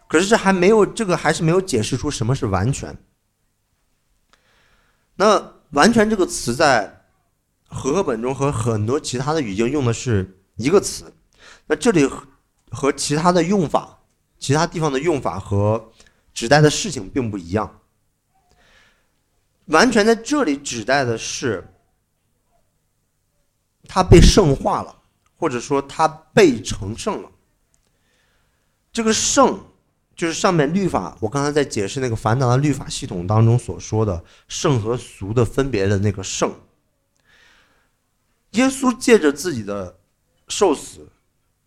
[0.09, 2.96] 可是这还没有，这个还是没有解释出什么是完全。
[5.16, 7.04] 那“完全”这个词在
[7.66, 11.12] 和合本中和很多其他的语境用的是一个词。
[11.66, 12.09] 那这里
[12.70, 13.98] 和其他的用法，
[14.38, 15.92] 其他地方的用法和
[16.33, 17.80] 指代的事情并不一样。
[19.66, 21.66] 完全在这里指代的是。
[23.92, 25.02] 他被圣化了，
[25.35, 27.30] 或者说他被成圣了。
[28.92, 29.59] 这个圣
[30.20, 36.52] 就是上面律法，我刚才在解释那个繁杂的律法系统当中所说的圣和俗的分别的那个圣。
[38.50, 39.98] 耶稣借着自己的
[40.46, 41.09] 受死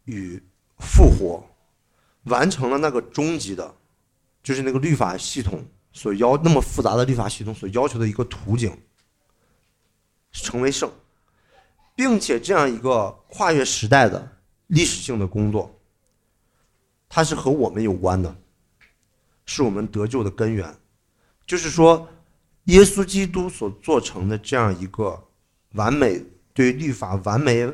[0.04, 0.40] 与
[0.78, 1.44] 复活，
[2.26, 3.74] 完成了那个终极的，
[4.44, 8.78] 就是那个律法系统所要那么复杂的律法系统所要求的一个途径，
[10.32, 10.92] 成为圣。
[11.96, 14.38] 并且这样一个跨越时代的
[14.68, 15.76] 历史性的工作，
[17.10, 18.36] 它是和我们有关的，
[19.46, 20.78] 是我们得救的根源。
[21.46, 22.08] 就是说，
[22.66, 25.28] 耶稣基督所做成的这样一个
[25.74, 27.72] 完美对律法完美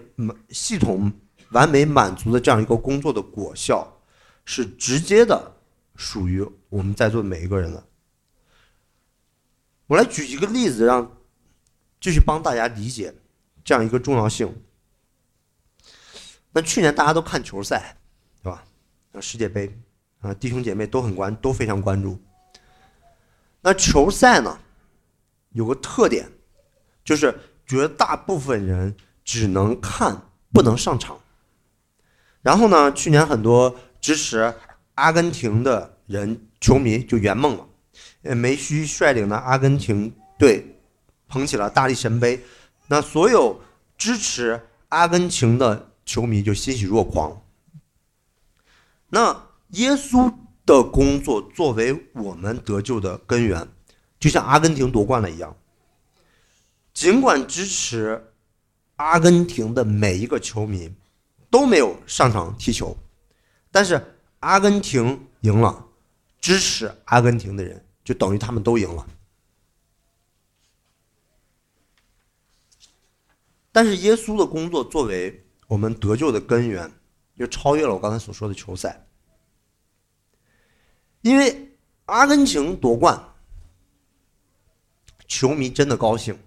[0.49, 1.12] 系统
[1.51, 4.01] 完美满足的这样一个工作的果效，
[4.45, 5.55] 是直接的
[5.95, 7.88] 属于我们在座每一个人的。
[9.88, 11.17] 我来举一个例子，让
[11.99, 13.15] 继续帮大家理解。
[13.62, 14.63] 这样一个重要性。
[16.51, 17.97] 那去年大家都看球赛，
[18.41, 18.63] 对吧？
[19.21, 19.77] 世界杯
[20.21, 22.19] 啊，弟兄姐妹都很关，都非常关注。
[23.62, 24.60] 那球赛呢，
[25.51, 26.29] 有个特点，
[27.03, 31.19] 就是绝大部分人只能看，不能上场。
[32.41, 34.53] 然后呢，去年很多支持
[34.95, 40.79] 阿根廷的人球迷就圆梦了，梅西率领的阿根廷队
[41.27, 42.41] 捧起了大力神杯，
[42.88, 43.62] 那所有
[43.97, 47.41] 支持阿根廷的球迷就欣喜若狂。
[49.10, 50.34] 那耶稣
[50.65, 53.67] 的工作作为我们得救的根源，
[54.19, 55.55] 就像阿根廷夺冠了一样。
[56.93, 58.34] 尽管支持
[58.97, 60.93] 阿根廷的每一个球迷。
[61.51, 62.95] 都没有上场踢球，
[63.71, 63.99] 但是
[64.41, 65.84] 阿根廷赢了，
[66.39, 69.08] 支持阿根廷的人就等于他们都赢了。
[73.71, 76.91] 但是耶稣的工作作为我们得救的根源，
[77.36, 79.08] 就超越了我刚才所说的球赛，
[81.21, 83.36] 因为阿根廷夺冠，
[85.27, 86.38] 球迷真的高兴，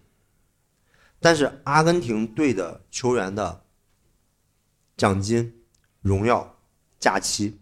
[1.20, 3.60] 但是阿根廷队的球员的。
[4.94, 5.64] 奖金、
[6.00, 6.58] 荣耀、
[7.00, 7.58] 假期，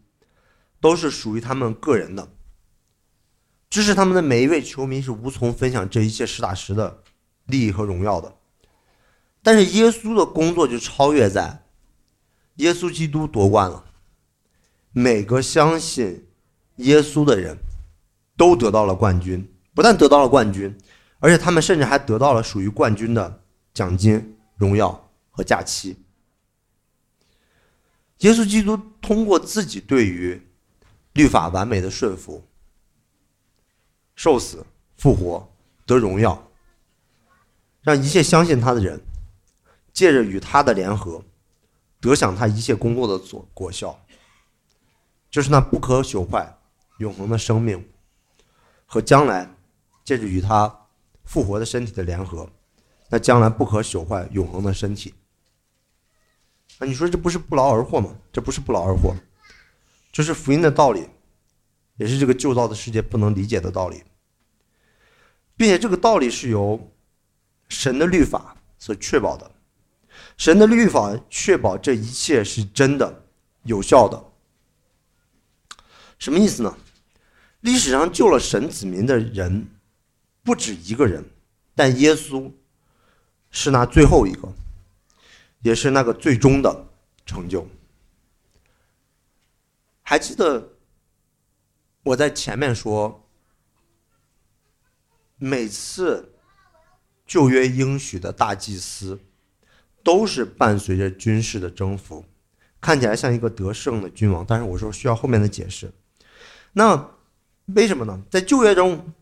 [0.79, 2.29] 都是属于他们个人的。
[3.71, 7.03] 支持他们的每一位球迷是无从分享这一切实打实的
[7.47, 8.37] 利益和荣耀的。
[9.43, 11.65] 但是耶稣的工作就超越在，
[12.57, 13.87] 耶稣基督夺冠了，
[14.91, 16.29] 每个相信
[16.81, 17.57] 耶稣的人
[18.37, 20.77] 都得到了冠军，不但得到了冠军，
[21.19, 25.97] 而且他们甚至还得到了属于冠军的奖金、荣耀和假期。
[28.19, 30.41] 耶稣基督通过自己对于
[31.15, 32.47] 律法完美的顺服、
[34.15, 34.65] 受死、
[34.97, 35.51] 复活、
[35.87, 36.51] 得荣耀，
[37.81, 39.01] 让一切相信他的人
[39.93, 41.25] 借着与他的联合，
[41.99, 43.99] 得享他一切工作的果果效，
[45.31, 46.59] 就是那不可朽坏、
[47.01, 47.83] 永恒的生命，
[48.85, 49.51] 和将来
[50.05, 50.87] 借着与他
[51.25, 52.47] 复活的身体的联合，
[53.09, 55.15] 那将来不可朽坏、永恒的身体。
[56.79, 58.15] 那你说这不是不劳而获吗？
[58.31, 59.17] 这不是不劳而获，
[60.13, 61.09] 这是福音的道理，
[61.97, 64.05] 也是这个旧造的世界不能理解的道理，
[65.57, 66.93] 并且这个道理是由
[67.69, 69.51] 神的律法所确保的。
[70.37, 73.25] 神的律法确保这一切是真的、
[73.63, 74.23] 有效的。
[76.19, 76.77] 什么意思呢？
[77.61, 79.67] 历史上救了神子民的人
[80.43, 81.25] 不止一个人，
[81.75, 82.51] 但耶稣
[83.51, 84.53] 是那最后一个。
[85.63, 86.87] 也是那个最终的
[87.27, 87.69] 成就。
[90.01, 90.71] 还记得
[92.03, 93.29] 我在前面说，
[95.37, 96.33] 每次
[97.27, 99.21] 旧约应许的大祭司
[100.03, 102.25] 都是伴随着军事的征服，
[102.81, 104.43] 看起来像一个得胜的君王。
[104.49, 105.93] 但是我说需要后面的解释。
[106.73, 107.07] 那
[107.75, 108.23] 为什么呢？
[108.31, 109.13] 在旧约中，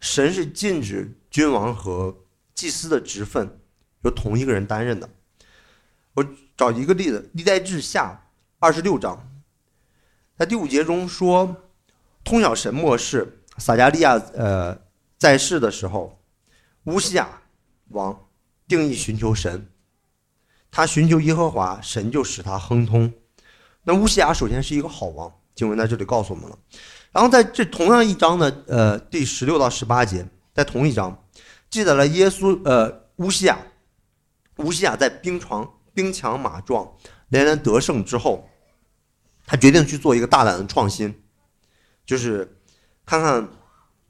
[0.00, 2.16] 神是禁止君王和
[2.54, 3.58] 祭司的职分
[4.02, 5.08] 由同一个人担任的。
[6.14, 8.20] 我找一个例子，《历代志下》
[8.58, 9.28] 二十六章，
[10.36, 11.56] 在第五节中说，
[12.24, 14.78] 通晓神末世，撒加利亚呃
[15.16, 16.20] 在世的时候，
[16.84, 17.42] 乌西亚
[17.88, 18.28] 王
[18.66, 19.68] 定义寻求神，
[20.70, 23.12] 他寻求耶和华，神就使他亨通。
[23.84, 26.58] 那乌西亚首先是一个好王，经文在这里告诉我们了。
[27.12, 31.24] 然后在这同样一章的呃第十六到十八节，在同一章
[31.70, 33.58] 记载了耶稣呃乌西亚，
[34.56, 35.68] 乌西亚在兵床。
[35.94, 36.88] 兵强马壮，
[37.30, 38.48] 连连得胜之后，
[39.44, 41.12] 他决定去做一个大胆的创新，
[42.06, 42.56] 就是
[43.04, 43.48] 看看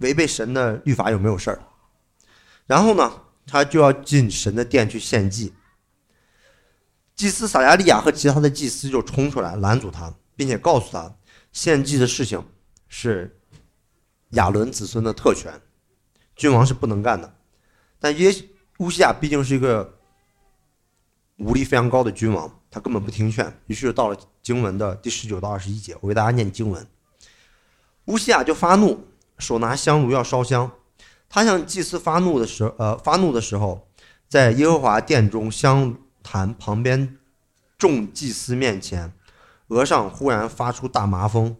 [0.00, 1.62] 违背神的律法有没有事儿。
[2.66, 3.10] 然后呢，
[3.46, 5.54] 他就要进神的殿去献祭。
[7.16, 11.16] 祭司撒加利亚和其他的祭司就冲出来拦阻他，并且告诉他，
[11.52, 12.46] 献祭的事情
[12.88, 13.40] 是
[14.30, 15.52] 亚伦子孙的特权，
[16.34, 17.34] 君王是不能干的。
[18.00, 18.34] 但耶
[18.78, 19.94] 乌西亚毕竟是一个。
[21.40, 26.84] 武力非常高的君王，他根本不听劝，于是到了经文的第十九到二十一节，我给大家念经文。
[28.06, 29.06] 乌西亚就发怒，
[29.38, 30.68] 手拿香炉要烧香。
[31.28, 33.88] 他向祭司发怒的时，呃，发怒的时候，
[34.28, 37.16] 在耶和华殿中香坛旁边
[37.78, 39.12] 众祭司面前，
[39.68, 41.56] 额上忽然发出大麻风。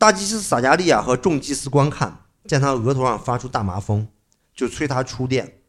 [0.00, 4.08] 大祭司撒加利亚和众祭司观看，见他额头上发出大麻风，
[4.54, 5.60] 就催他出殿，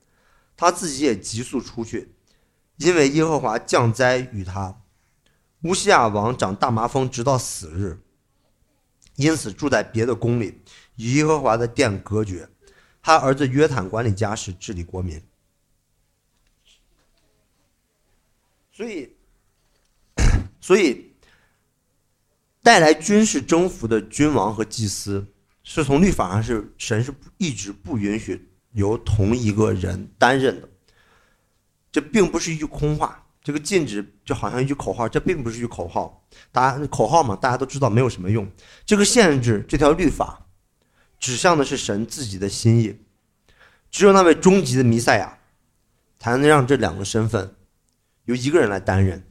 [0.55, 2.15] 他自己也急速出去。
[2.77, 4.84] 因为耶和华降灾于他，
[5.63, 8.01] 乌西亚王长大麻风，直到死日。
[9.17, 10.61] 因此住在别的宫里，
[10.95, 12.47] 与耶和华的殿隔绝。
[13.01, 15.21] 他儿子约坦管理家事，治理国民。
[18.71, 19.13] 所以，
[20.61, 21.11] 所以
[22.64, 25.26] 带来军事征服的君王和祭司，
[25.64, 30.70] 是从律法上是神是一直不允许由同一个人担任的。
[31.91, 36.24] 这并不是一句空话，这个禁止就好像一句口号，这并不是一句口号。
[36.51, 38.49] 大家口号嘛，大家都知道没有什么用。
[38.86, 40.45] 这个限制，这条律法，
[41.20, 43.01] 指向的是神自己的心意。
[43.89, 45.39] 只有那位终极的弥赛亚，
[46.20, 47.55] 才能让这两个身份
[48.26, 49.24] 由一个人来担任。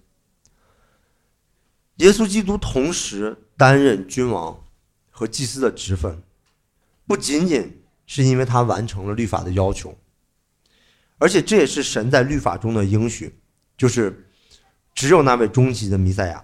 [2.01, 4.65] 耶稣基督同时担任君王
[5.11, 6.23] 和祭司的职分，
[7.07, 9.95] 不仅仅是因为他完成了律法的要求，
[11.19, 13.39] 而且这也是神在律法中的应许，
[13.77, 14.27] 就是
[14.95, 16.43] 只有那位终极的弥赛亚，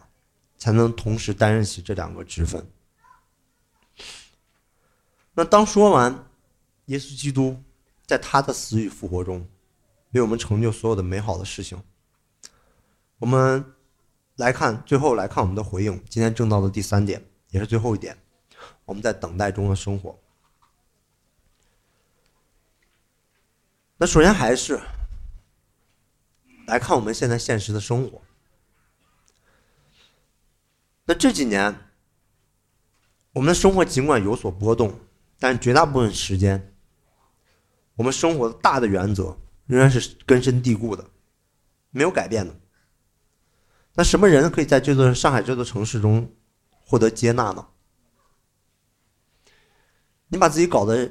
[0.59, 2.70] 才能同时担任起这两个职分。
[5.32, 6.28] 那当说完
[6.86, 7.62] 耶稣基督
[8.04, 9.48] 在他的死与复活中
[10.11, 11.82] 为我们成就所有的美好的事情，
[13.20, 13.72] 我们。
[14.37, 16.03] 来看，最后来看我们的回应。
[16.09, 18.16] 今天正道的第三点，也是最后一点，
[18.84, 20.18] 我们在等待中的生活。
[23.97, 24.78] 那首先还是
[26.66, 28.20] 来看我们现在现实的生活。
[31.07, 31.74] 那这几年，
[33.32, 35.01] 我们的生活尽管有所波动，
[35.39, 36.74] 但绝大部分时间，
[37.95, 41.09] 我们生活的大的原则仍然是根深蒂固的，
[41.89, 42.55] 没有改变的。
[43.97, 46.30] 那什么人可以在这座上海这座城市中
[46.68, 47.66] 获得接纳呢？
[50.28, 51.11] 你把自己搞得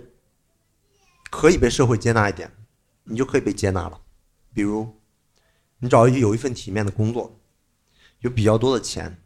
[1.32, 2.52] 可以被社会接纳一点，
[3.04, 4.00] 你就可以被接纳了。
[4.54, 5.02] 比如，
[5.80, 7.40] 你找一有一份体面的工作，
[8.20, 9.20] 有比较多的钱。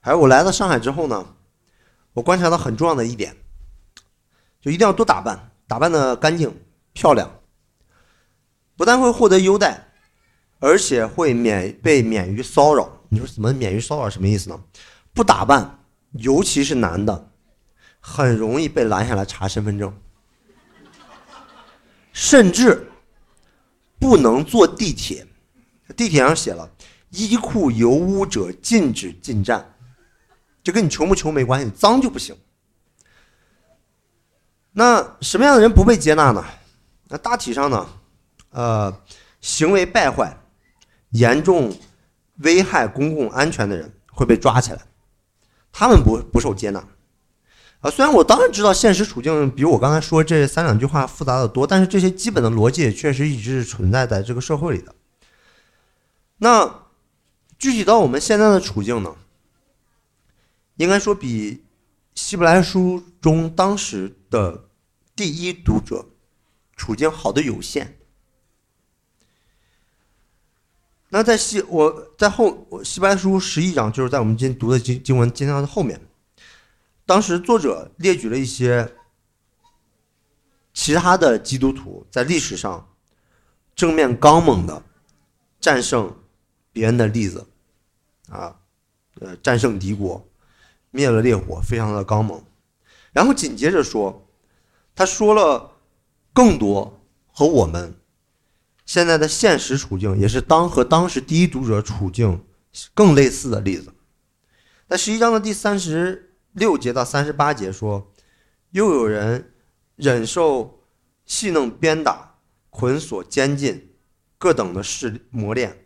[0.00, 1.36] 还有，我来到上海之后呢，
[2.12, 3.34] 我观察到很重要的一点，
[4.60, 6.54] 就一定要多打扮，打扮的干净
[6.92, 7.40] 漂亮，
[8.76, 9.87] 不但会获得优待。
[10.60, 12.90] 而且会免被免于骚扰。
[13.08, 14.10] 你说怎么免于骚扰？
[14.10, 14.60] 什么意思呢？
[15.14, 15.78] 不打扮，
[16.12, 17.30] 尤其是男的，
[18.00, 19.92] 很容易被拦下来查身份证，
[22.12, 22.90] 甚至
[23.98, 25.26] 不能坐地铁。
[25.96, 26.70] 地铁上写了
[27.10, 29.74] “衣裤油污者禁止进站”，
[30.62, 32.36] 这跟你穷不穷没关系，脏就不行。
[34.72, 36.44] 那什么样的人不被接纳呢？
[37.08, 37.88] 那大体上呢，
[38.50, 39.02] 呃，
[39.40, 40.38] 行为败坏。
[41.10, 41.76] 严重
[42.38, 44.82] 危害公共安全的人会被抓起来，
[45.72, 46.86] 他们不不受接纳。
[47.80, 54.94] 啊，虽然我当然知道现实处境比我刚才说这三两句话复杂的多，但是这些基本的逻辑确实一直是存在在这个社会里的。
[56.38, 56.86] 那
[57.58, 59.14] 具体到我们现在的处境呢？
[60.76, 61.64] 应该说比
[62.14, 64.68] 希伯来书中当时的
[65.16, 66.06] 第一读者
[66.76, 67.97] 处境好的有限。
[71.18, 76.00] 那在西我在后我西白书十一章，就是在我们今天读的经经文经章的后面，
[77.04, 78.94] 当时作者列举了一些
[80.72, 82.88] 其他的基督徒在历史上
[83.74, 84.80] 正面刚猛的
[85.58, 86.16] 战胜
[86.72, 87.44] 别人的例子，
[88.28, 88.54] 啊，
[89.18, 90.24] 呃，战胜敌国，
[90.92, 92.40] 灭了烈火，非常的刚猛。
[93.10, 94.24] 然后紧接着说，
[94.94, 95.72] 他说了
[96.32, 97.02] 更多
[97.32, 97.92] 和我们。
[98.88, 102.42] 现在的现实处境也是当和当时第一读者处境
[102.94, 103.92] 更类似的例子。
[104.88, 108.10] 在十一章的第三十六节到三十八节说，
[108.70, 109.52] 又有人
[109.96, 110.84] 忍受
[111.26, 112.36] 戏弄、鞭打、
[112.70, 113.90] 捆锁、监禁
[114.38, 115.84] 各等的试磨练，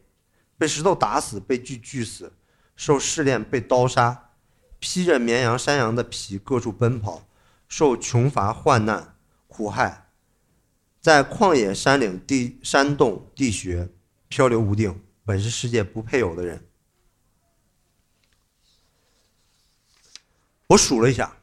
[0.57, 2.33] 被石头打死，被锯锯死，
[2.77, 4.31] 受试炼，被刀杀，
[4.79, 7.27] 披着绵羊、山羊的皮各处奔跑，
[7.67, 9.17] 受穷乏、患难、
[9.49, 10.12] 苦害。
[11.03, 13.89] 在旷野、山岭、地山洞、地穴
[14.29, 16.65] 漂流无定，本是世界不配有的人。
[20.69, 21.39] 我数了一下，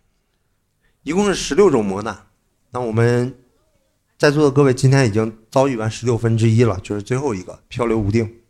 [1.04, 2.28] 一共是十六种磨难。
[2.72, 3.38] 那我们
[4.18, 8.42] 在座的各位今天已经遭遇完十六分之一了，就是最后一个漂流无定。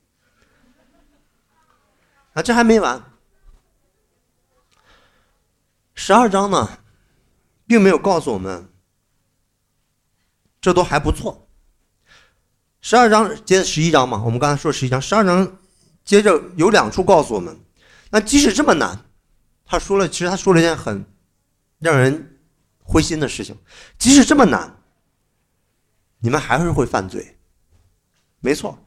[2.34, 3.03] 啊，这还没完。
[5.95, 6.78] 十二章呢，
[7.66, 8.70] 并没有告诉我们。
[10.62, 11.47] 这都还不错。
[12.82, 15.60] 十二章接着十一章嘛，我们刚才说十一章，十二章
[16.05, 17.60] 接着有两处告诉我们，
[18.10, 19.05] 那即使这么难，
[19.66, 21.05] 他说了，其实他说了一件很
[21.80, 22.39] 让人
[22.82, 23.57] 灰心的事情，
[23.97, 24.78] 即使这么难，
[26.20, 27.38] 你们还是会犯罪。
[28.39, 28.80] 没错，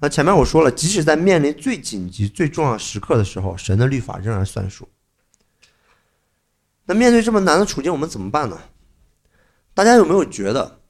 [0.00, 4.88] 那前面我说了，即使在面临最紧急、最重要时刻的时候，神的律法仍然算数。
[6.84, 8.60] 那面对这么难的处境，我们怎么办呢？
[9.72, 10.80] 大家有没有觉得？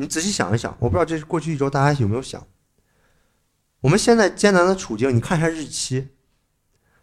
[0.00, 2.46] 你仔细想一想，我不知道这是过去一周大家有没有想，
[3.80, 6.10] 我们现在艰难的处境，你看一下日期，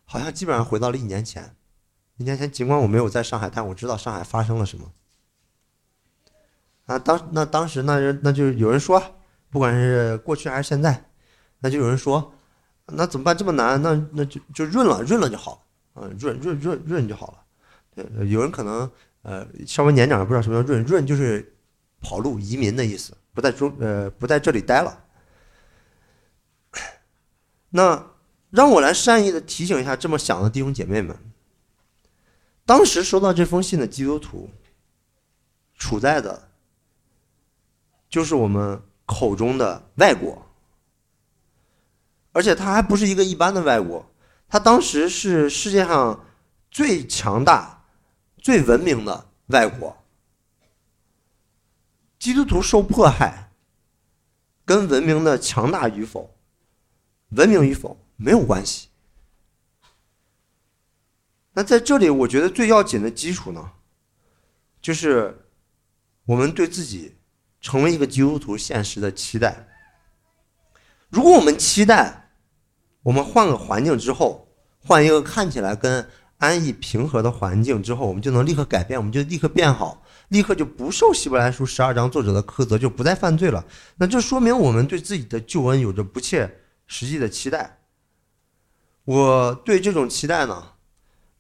[0.06, 1.58] 好像基本上回到了一年前。
[2.16, 4.93] 一年前，尽管我没有在上海，但我知道上海发生了什么。
[6.86, 9.18] 啊，当那当时那人那就有人说，
[9.50, 11.10] 不管是过去还是现在，
[11.60, 12.34] 那就有人说，
[12.86, 13.36] 那怎么办？
[13.38, 13.82] 这么难？
[13.82, 17.43] 那那就就润了，润了就好了，啊，润润润润就好了。
[17.93, 18.89] 对，有人可能
[19.24, 21.55] 呃稍微年长的不知道什么叫润，润就是
[22.06, 25.03] 跑路、移民的意思，不在中呃不在这里待了。
[27.70, 28.12] 那
[28.51, 31.18] 让我来善意的提醒一下这么想的弟兄姐妹们，
[32.64, 34.51] 当时收到这封信的基督徒，
[35.76, 36.49] 处在的。
[38.08, 40.45] 就是我们口中的外国，
[42.32, 44.06] 而且他还不是一个一般的外国，
[44.47, 46.24] 他当时是世界上
[46.70, 47.84] 最强大、
[48.38, 49.97] 最文明的外国。
[52.26, 53.51] 基督徒受迫害，
[54.65, 56.36] 跟文明的强大与否、
[57.30, 58.88] 文明与否没有关系。
[61.53, 63.73] 那在这里，我觉得最要紧的基础呢，
[64.82, 65.45] 就是
[66.26, 67.15] 我们对自己。
[67.61, 69.67] 成为一个基督徒，现实的期待。
[71.09, 72.30] 如果我们期待，
[73.01, 74.47] 我们换个环境之后，
[74.80, 76.07] 换一个看起来跟
[76.38, 83.63] 安逸平和的环境之后，我们就能立刻改变，我们就立刻变好，立刻就不受希伯来书十二章作者的苛责，就不再犯罪了。
[83.97, 87.80] 那这说明我们对自己的救恩有着不切实际的期待。
[89.03, 90.63] 我对这种期待呢，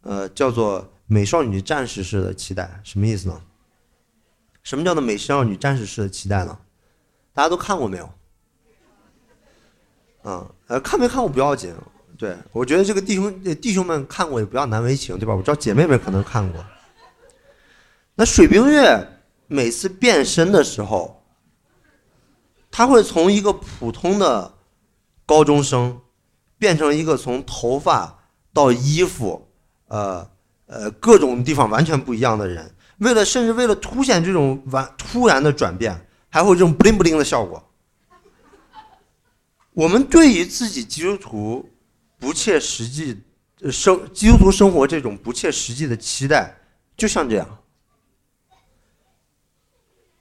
[0.01, 3.41] 呃，叫做美少女战士式的期待，什么意思呢？
[4.61, 6.57] 什么叫做美少女战士式的期待呢？
[7.33, 8.09] 大家都看过没有？
[10.23, 11.73] 嗯，呃，看没看过不要紧。
[12.17, 15.35] 对我觉得这个弟兄弟兄们看过也不要难为情，对吧？
[15.35, 16.63] 我知道姐妹们可能看过。
[18.15, 21.21] 那水冰月每次变身的时候，
[22.71, 24.53] 他会从一个普通的
[25.25, 26.01] 高中生
[26.57, 29.49] 变成一个从头发到衣服，
[29.87, 30.29] 呃
[30.65, 32.73] 呃各种地方完全不一样的人。
[32.99, 37.61] 为了，甚至为了凸显这种完突然的转变，还会这种不灵不灵的效果。
[39.73, 41.69] 我们对于自己基督徒
[42.17, 43.21] 不切实际
[43.69, 46.55] 生基督徒生活这种不切实际的期待，
[46.95, 47.59] 就像这样。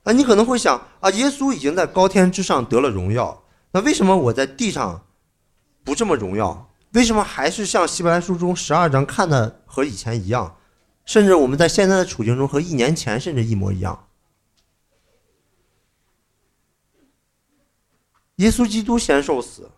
[0.05, 5.05] 啊，你可能会想啊，耶稣已经在高天之上得了荣耀，那为什么我在地上
[5.83, 6.71] 不这么荣耀？
[6.93, 10.57] 为什么还是像希伯来书中十二章看的和以前一样？
[11.05, 14.07] 甚至我们在现在的处境中和一年前甚至一模一样。
[18.37, 19.71] 耶稣基督先受死，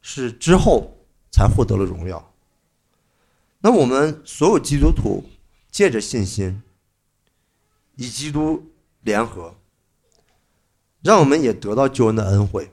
[0.00, 0.96] 是之后
[1.30, 2.32] 才获得了荣耀。
[3.60, 5.24] 那我们所有基督徒
[5.70, 6.62] 借着信心，
[7.96, 8.71] 以基督
[9.02, 9.54] 联合，
[11.02, 12.70] 让我们也得到救恩的恩惠。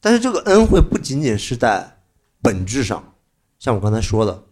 [0.00, 2.00] 但是这个恩惠不仅仅是在
[2.40, 3.14] 本质上，
[3.58, 4.44] 像我刚才说的。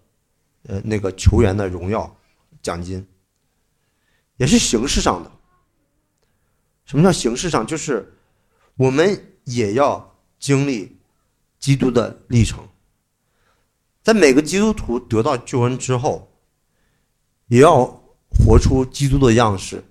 [0.68, 2.16] 呃，那个球员的荣耀
[2.60, 3.06] 奖金，
[4.36, 5.30] 也是形式上的。
[6.84, 7.64] 什么叫形式上？
[7.64, 8.12] 就是
[8.74, 10.98] 我们也要经历
[11.60, 12.68] 基督的历程，
[14.02, 16.28] 在每个基督徒得到救恩之后，
[17.46, 17.84] 也要
[18.44, 19.84] 活出基督的样式，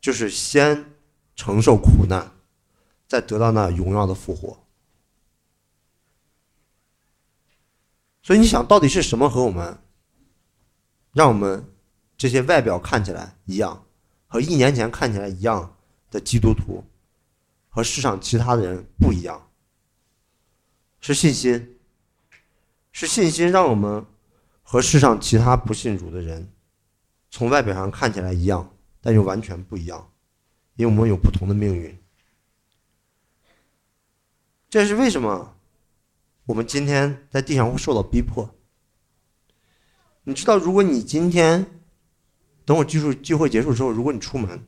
[0.00, 0.92] 就是先
[1.34, 2.32] 承受苦难，
[3.06, 4.58] 再得到那荣耀的复活。
[8.22, 9.78] 所以你想到底是什么和我们？
[11.14, 11.64] 让我们
[12.16, 13.84] 这些外表看起来一样，
[14.26, 15.76] 和一年前看起来一样
[16.10, 16.84] 的基督徒，
[17.70, 19.50] 和世上其他的人不一样，
[21.00, 21.78] 是信心，
[22.92, 24.04] 是信心让我们
[24.62, 26.52] 和世上其他不信主的人，
[27.30, 28.70] 从外表上看起来一样，
[29.08, 30.12] 但又完全不一样，
[30.76, 31.98] 因为我们有不同的命运。
[34.68, 35.56] 这是为什么？
[36.44, 38.54] 我们今天在地上会受到逼迫。
[40.24, 41.80] 你知道，如果你今天
[42.66, 44.62] 等我聚会聚会结束之后，如果你出门，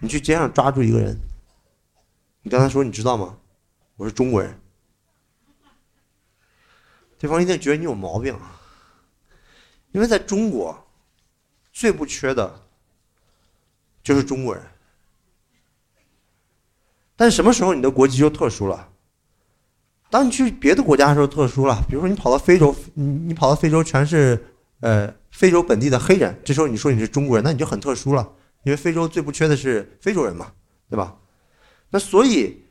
[0.00, 1.18] 你去街上抓住一个人，
[2.42, 3.38] 你跟他说：“你知道吗？
[3.96, 4.60] 我是中国人。”
[7.16, 8.38] 对方一定觉得你有毛病，
[9.92, 10.86] 因为在中国
[11.72, 12.68] 最不缺的
[14.14, 14.62] 就是中国人。
[17.16, 18.88] 但什么时候你的国籍就特殊了？
[20.10, 24.46] 当你去别的国家的时候特殊了，比如说你跑到非洲，你你跑到非洲全是。
[24.82, 28.26] 呃，非洲本地的黑人，这时候你说你是中国人，那你就很特殊了，
[28.62, 30.50] 因为非洲最不缺的是非洲人嘛，
[30.88, 31.14] 对吧？
[31.90, 32.62] 那所以，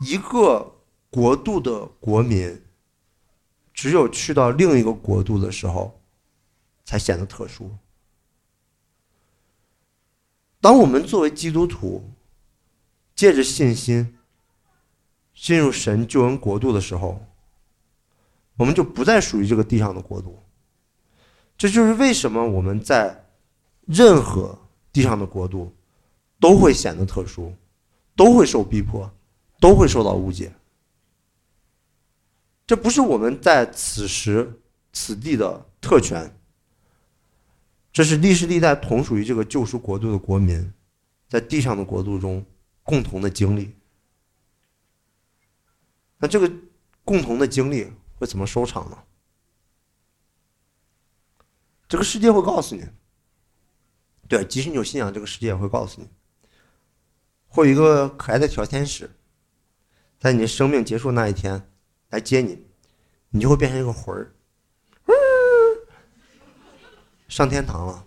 [0.00, 0.74] 一个
[1.08, 2.60] 国度的国民，
[3.72, 5.96] 只有去到另一个国度的时候，
[6.84, 7.70] 才显得特殊。
[10.66, 12.02] 当我们作为基督徒，
[13.14, 14.18] 借着信心
[15.32, 17.24] 进入神救恩国度的时候，
[18.56, 20.42] 我们就不再属于这个地上的国度。
[21.56, 23.28] 这就是为什么我们在
[23.86, 24.58] 任何
[24.92, 25.72] 地上的国度
[26.40, 27.54] 都会显得特殊，
[28.16, 29.08] 都会受逼迫，
[29.60, 30.52] 都会受到误解。
[32.66, 34.60] 这不是我们在此时
[34.92, 36.36] 此地的特权，
[37.96, 40.70] 这是历世历代同属于这个救赎国度的国民，
[41.28, 42.44] 在地上的国度中
[42.82, 43.74] 共同的经历。
[46.18, 46.52] 那这个
[47.06, 48.98] 共同的经历会怎么收场呢？
[51.88, 52.84] 这个世界会告诉你，
[54.28, 56.10] 对，即使你有信仰，这个世界也会告诉你，
[57.46, 59.10] 会有一个可爱的小天使，
[60.20, 61.66] 在你生命结束那一天
[62.10, 62.62] 来接你，
[63.30, 64.35] 你就会变成一个魂儿，
[67.28, 68.04] 上天堂了。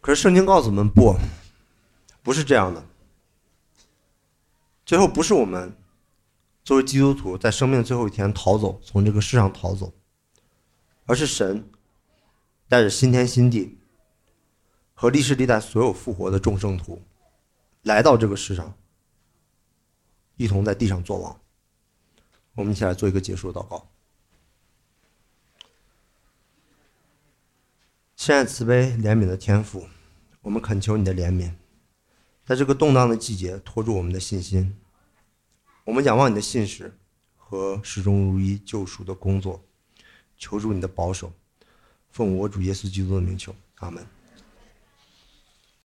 [0.00, 1.16] 可是圣经告诉我们，不，
[2.22, 2.84] 不是这样的。
[4.84, 5.76] 最后不是我们
[6.62, 9.92] 作为基督徒在生命最后一天逃走，从这个世上逃走，
[11.06, 11.68] 而是神
[12.68, 13.78] 带着新天新地
[14.94, 17.02] 和历史历代所有复活的众圣徒
[17.82, 18.76] 来到这个世上，
[20.36, 21.40] 一同在地上作王。
[22.54, 23.88] 我们一起来做一个结束的祷告。
[28.16, 29.86] 亲爱慈悲怜悯的天父，
[30.40, 31.52] 我们恳求你的怜悯。
[32.46, 34.74] 在这个动荡的季节，托住我们的信心。
[35.84, 36.96] 我们仰望你的信实
[37.36, 39.62] 和始终如一救赎的工作，
[40.38, 41.30] 求助你的保守。
[42.10, 44.04] 奉我主耶稣基督的名求，阿门。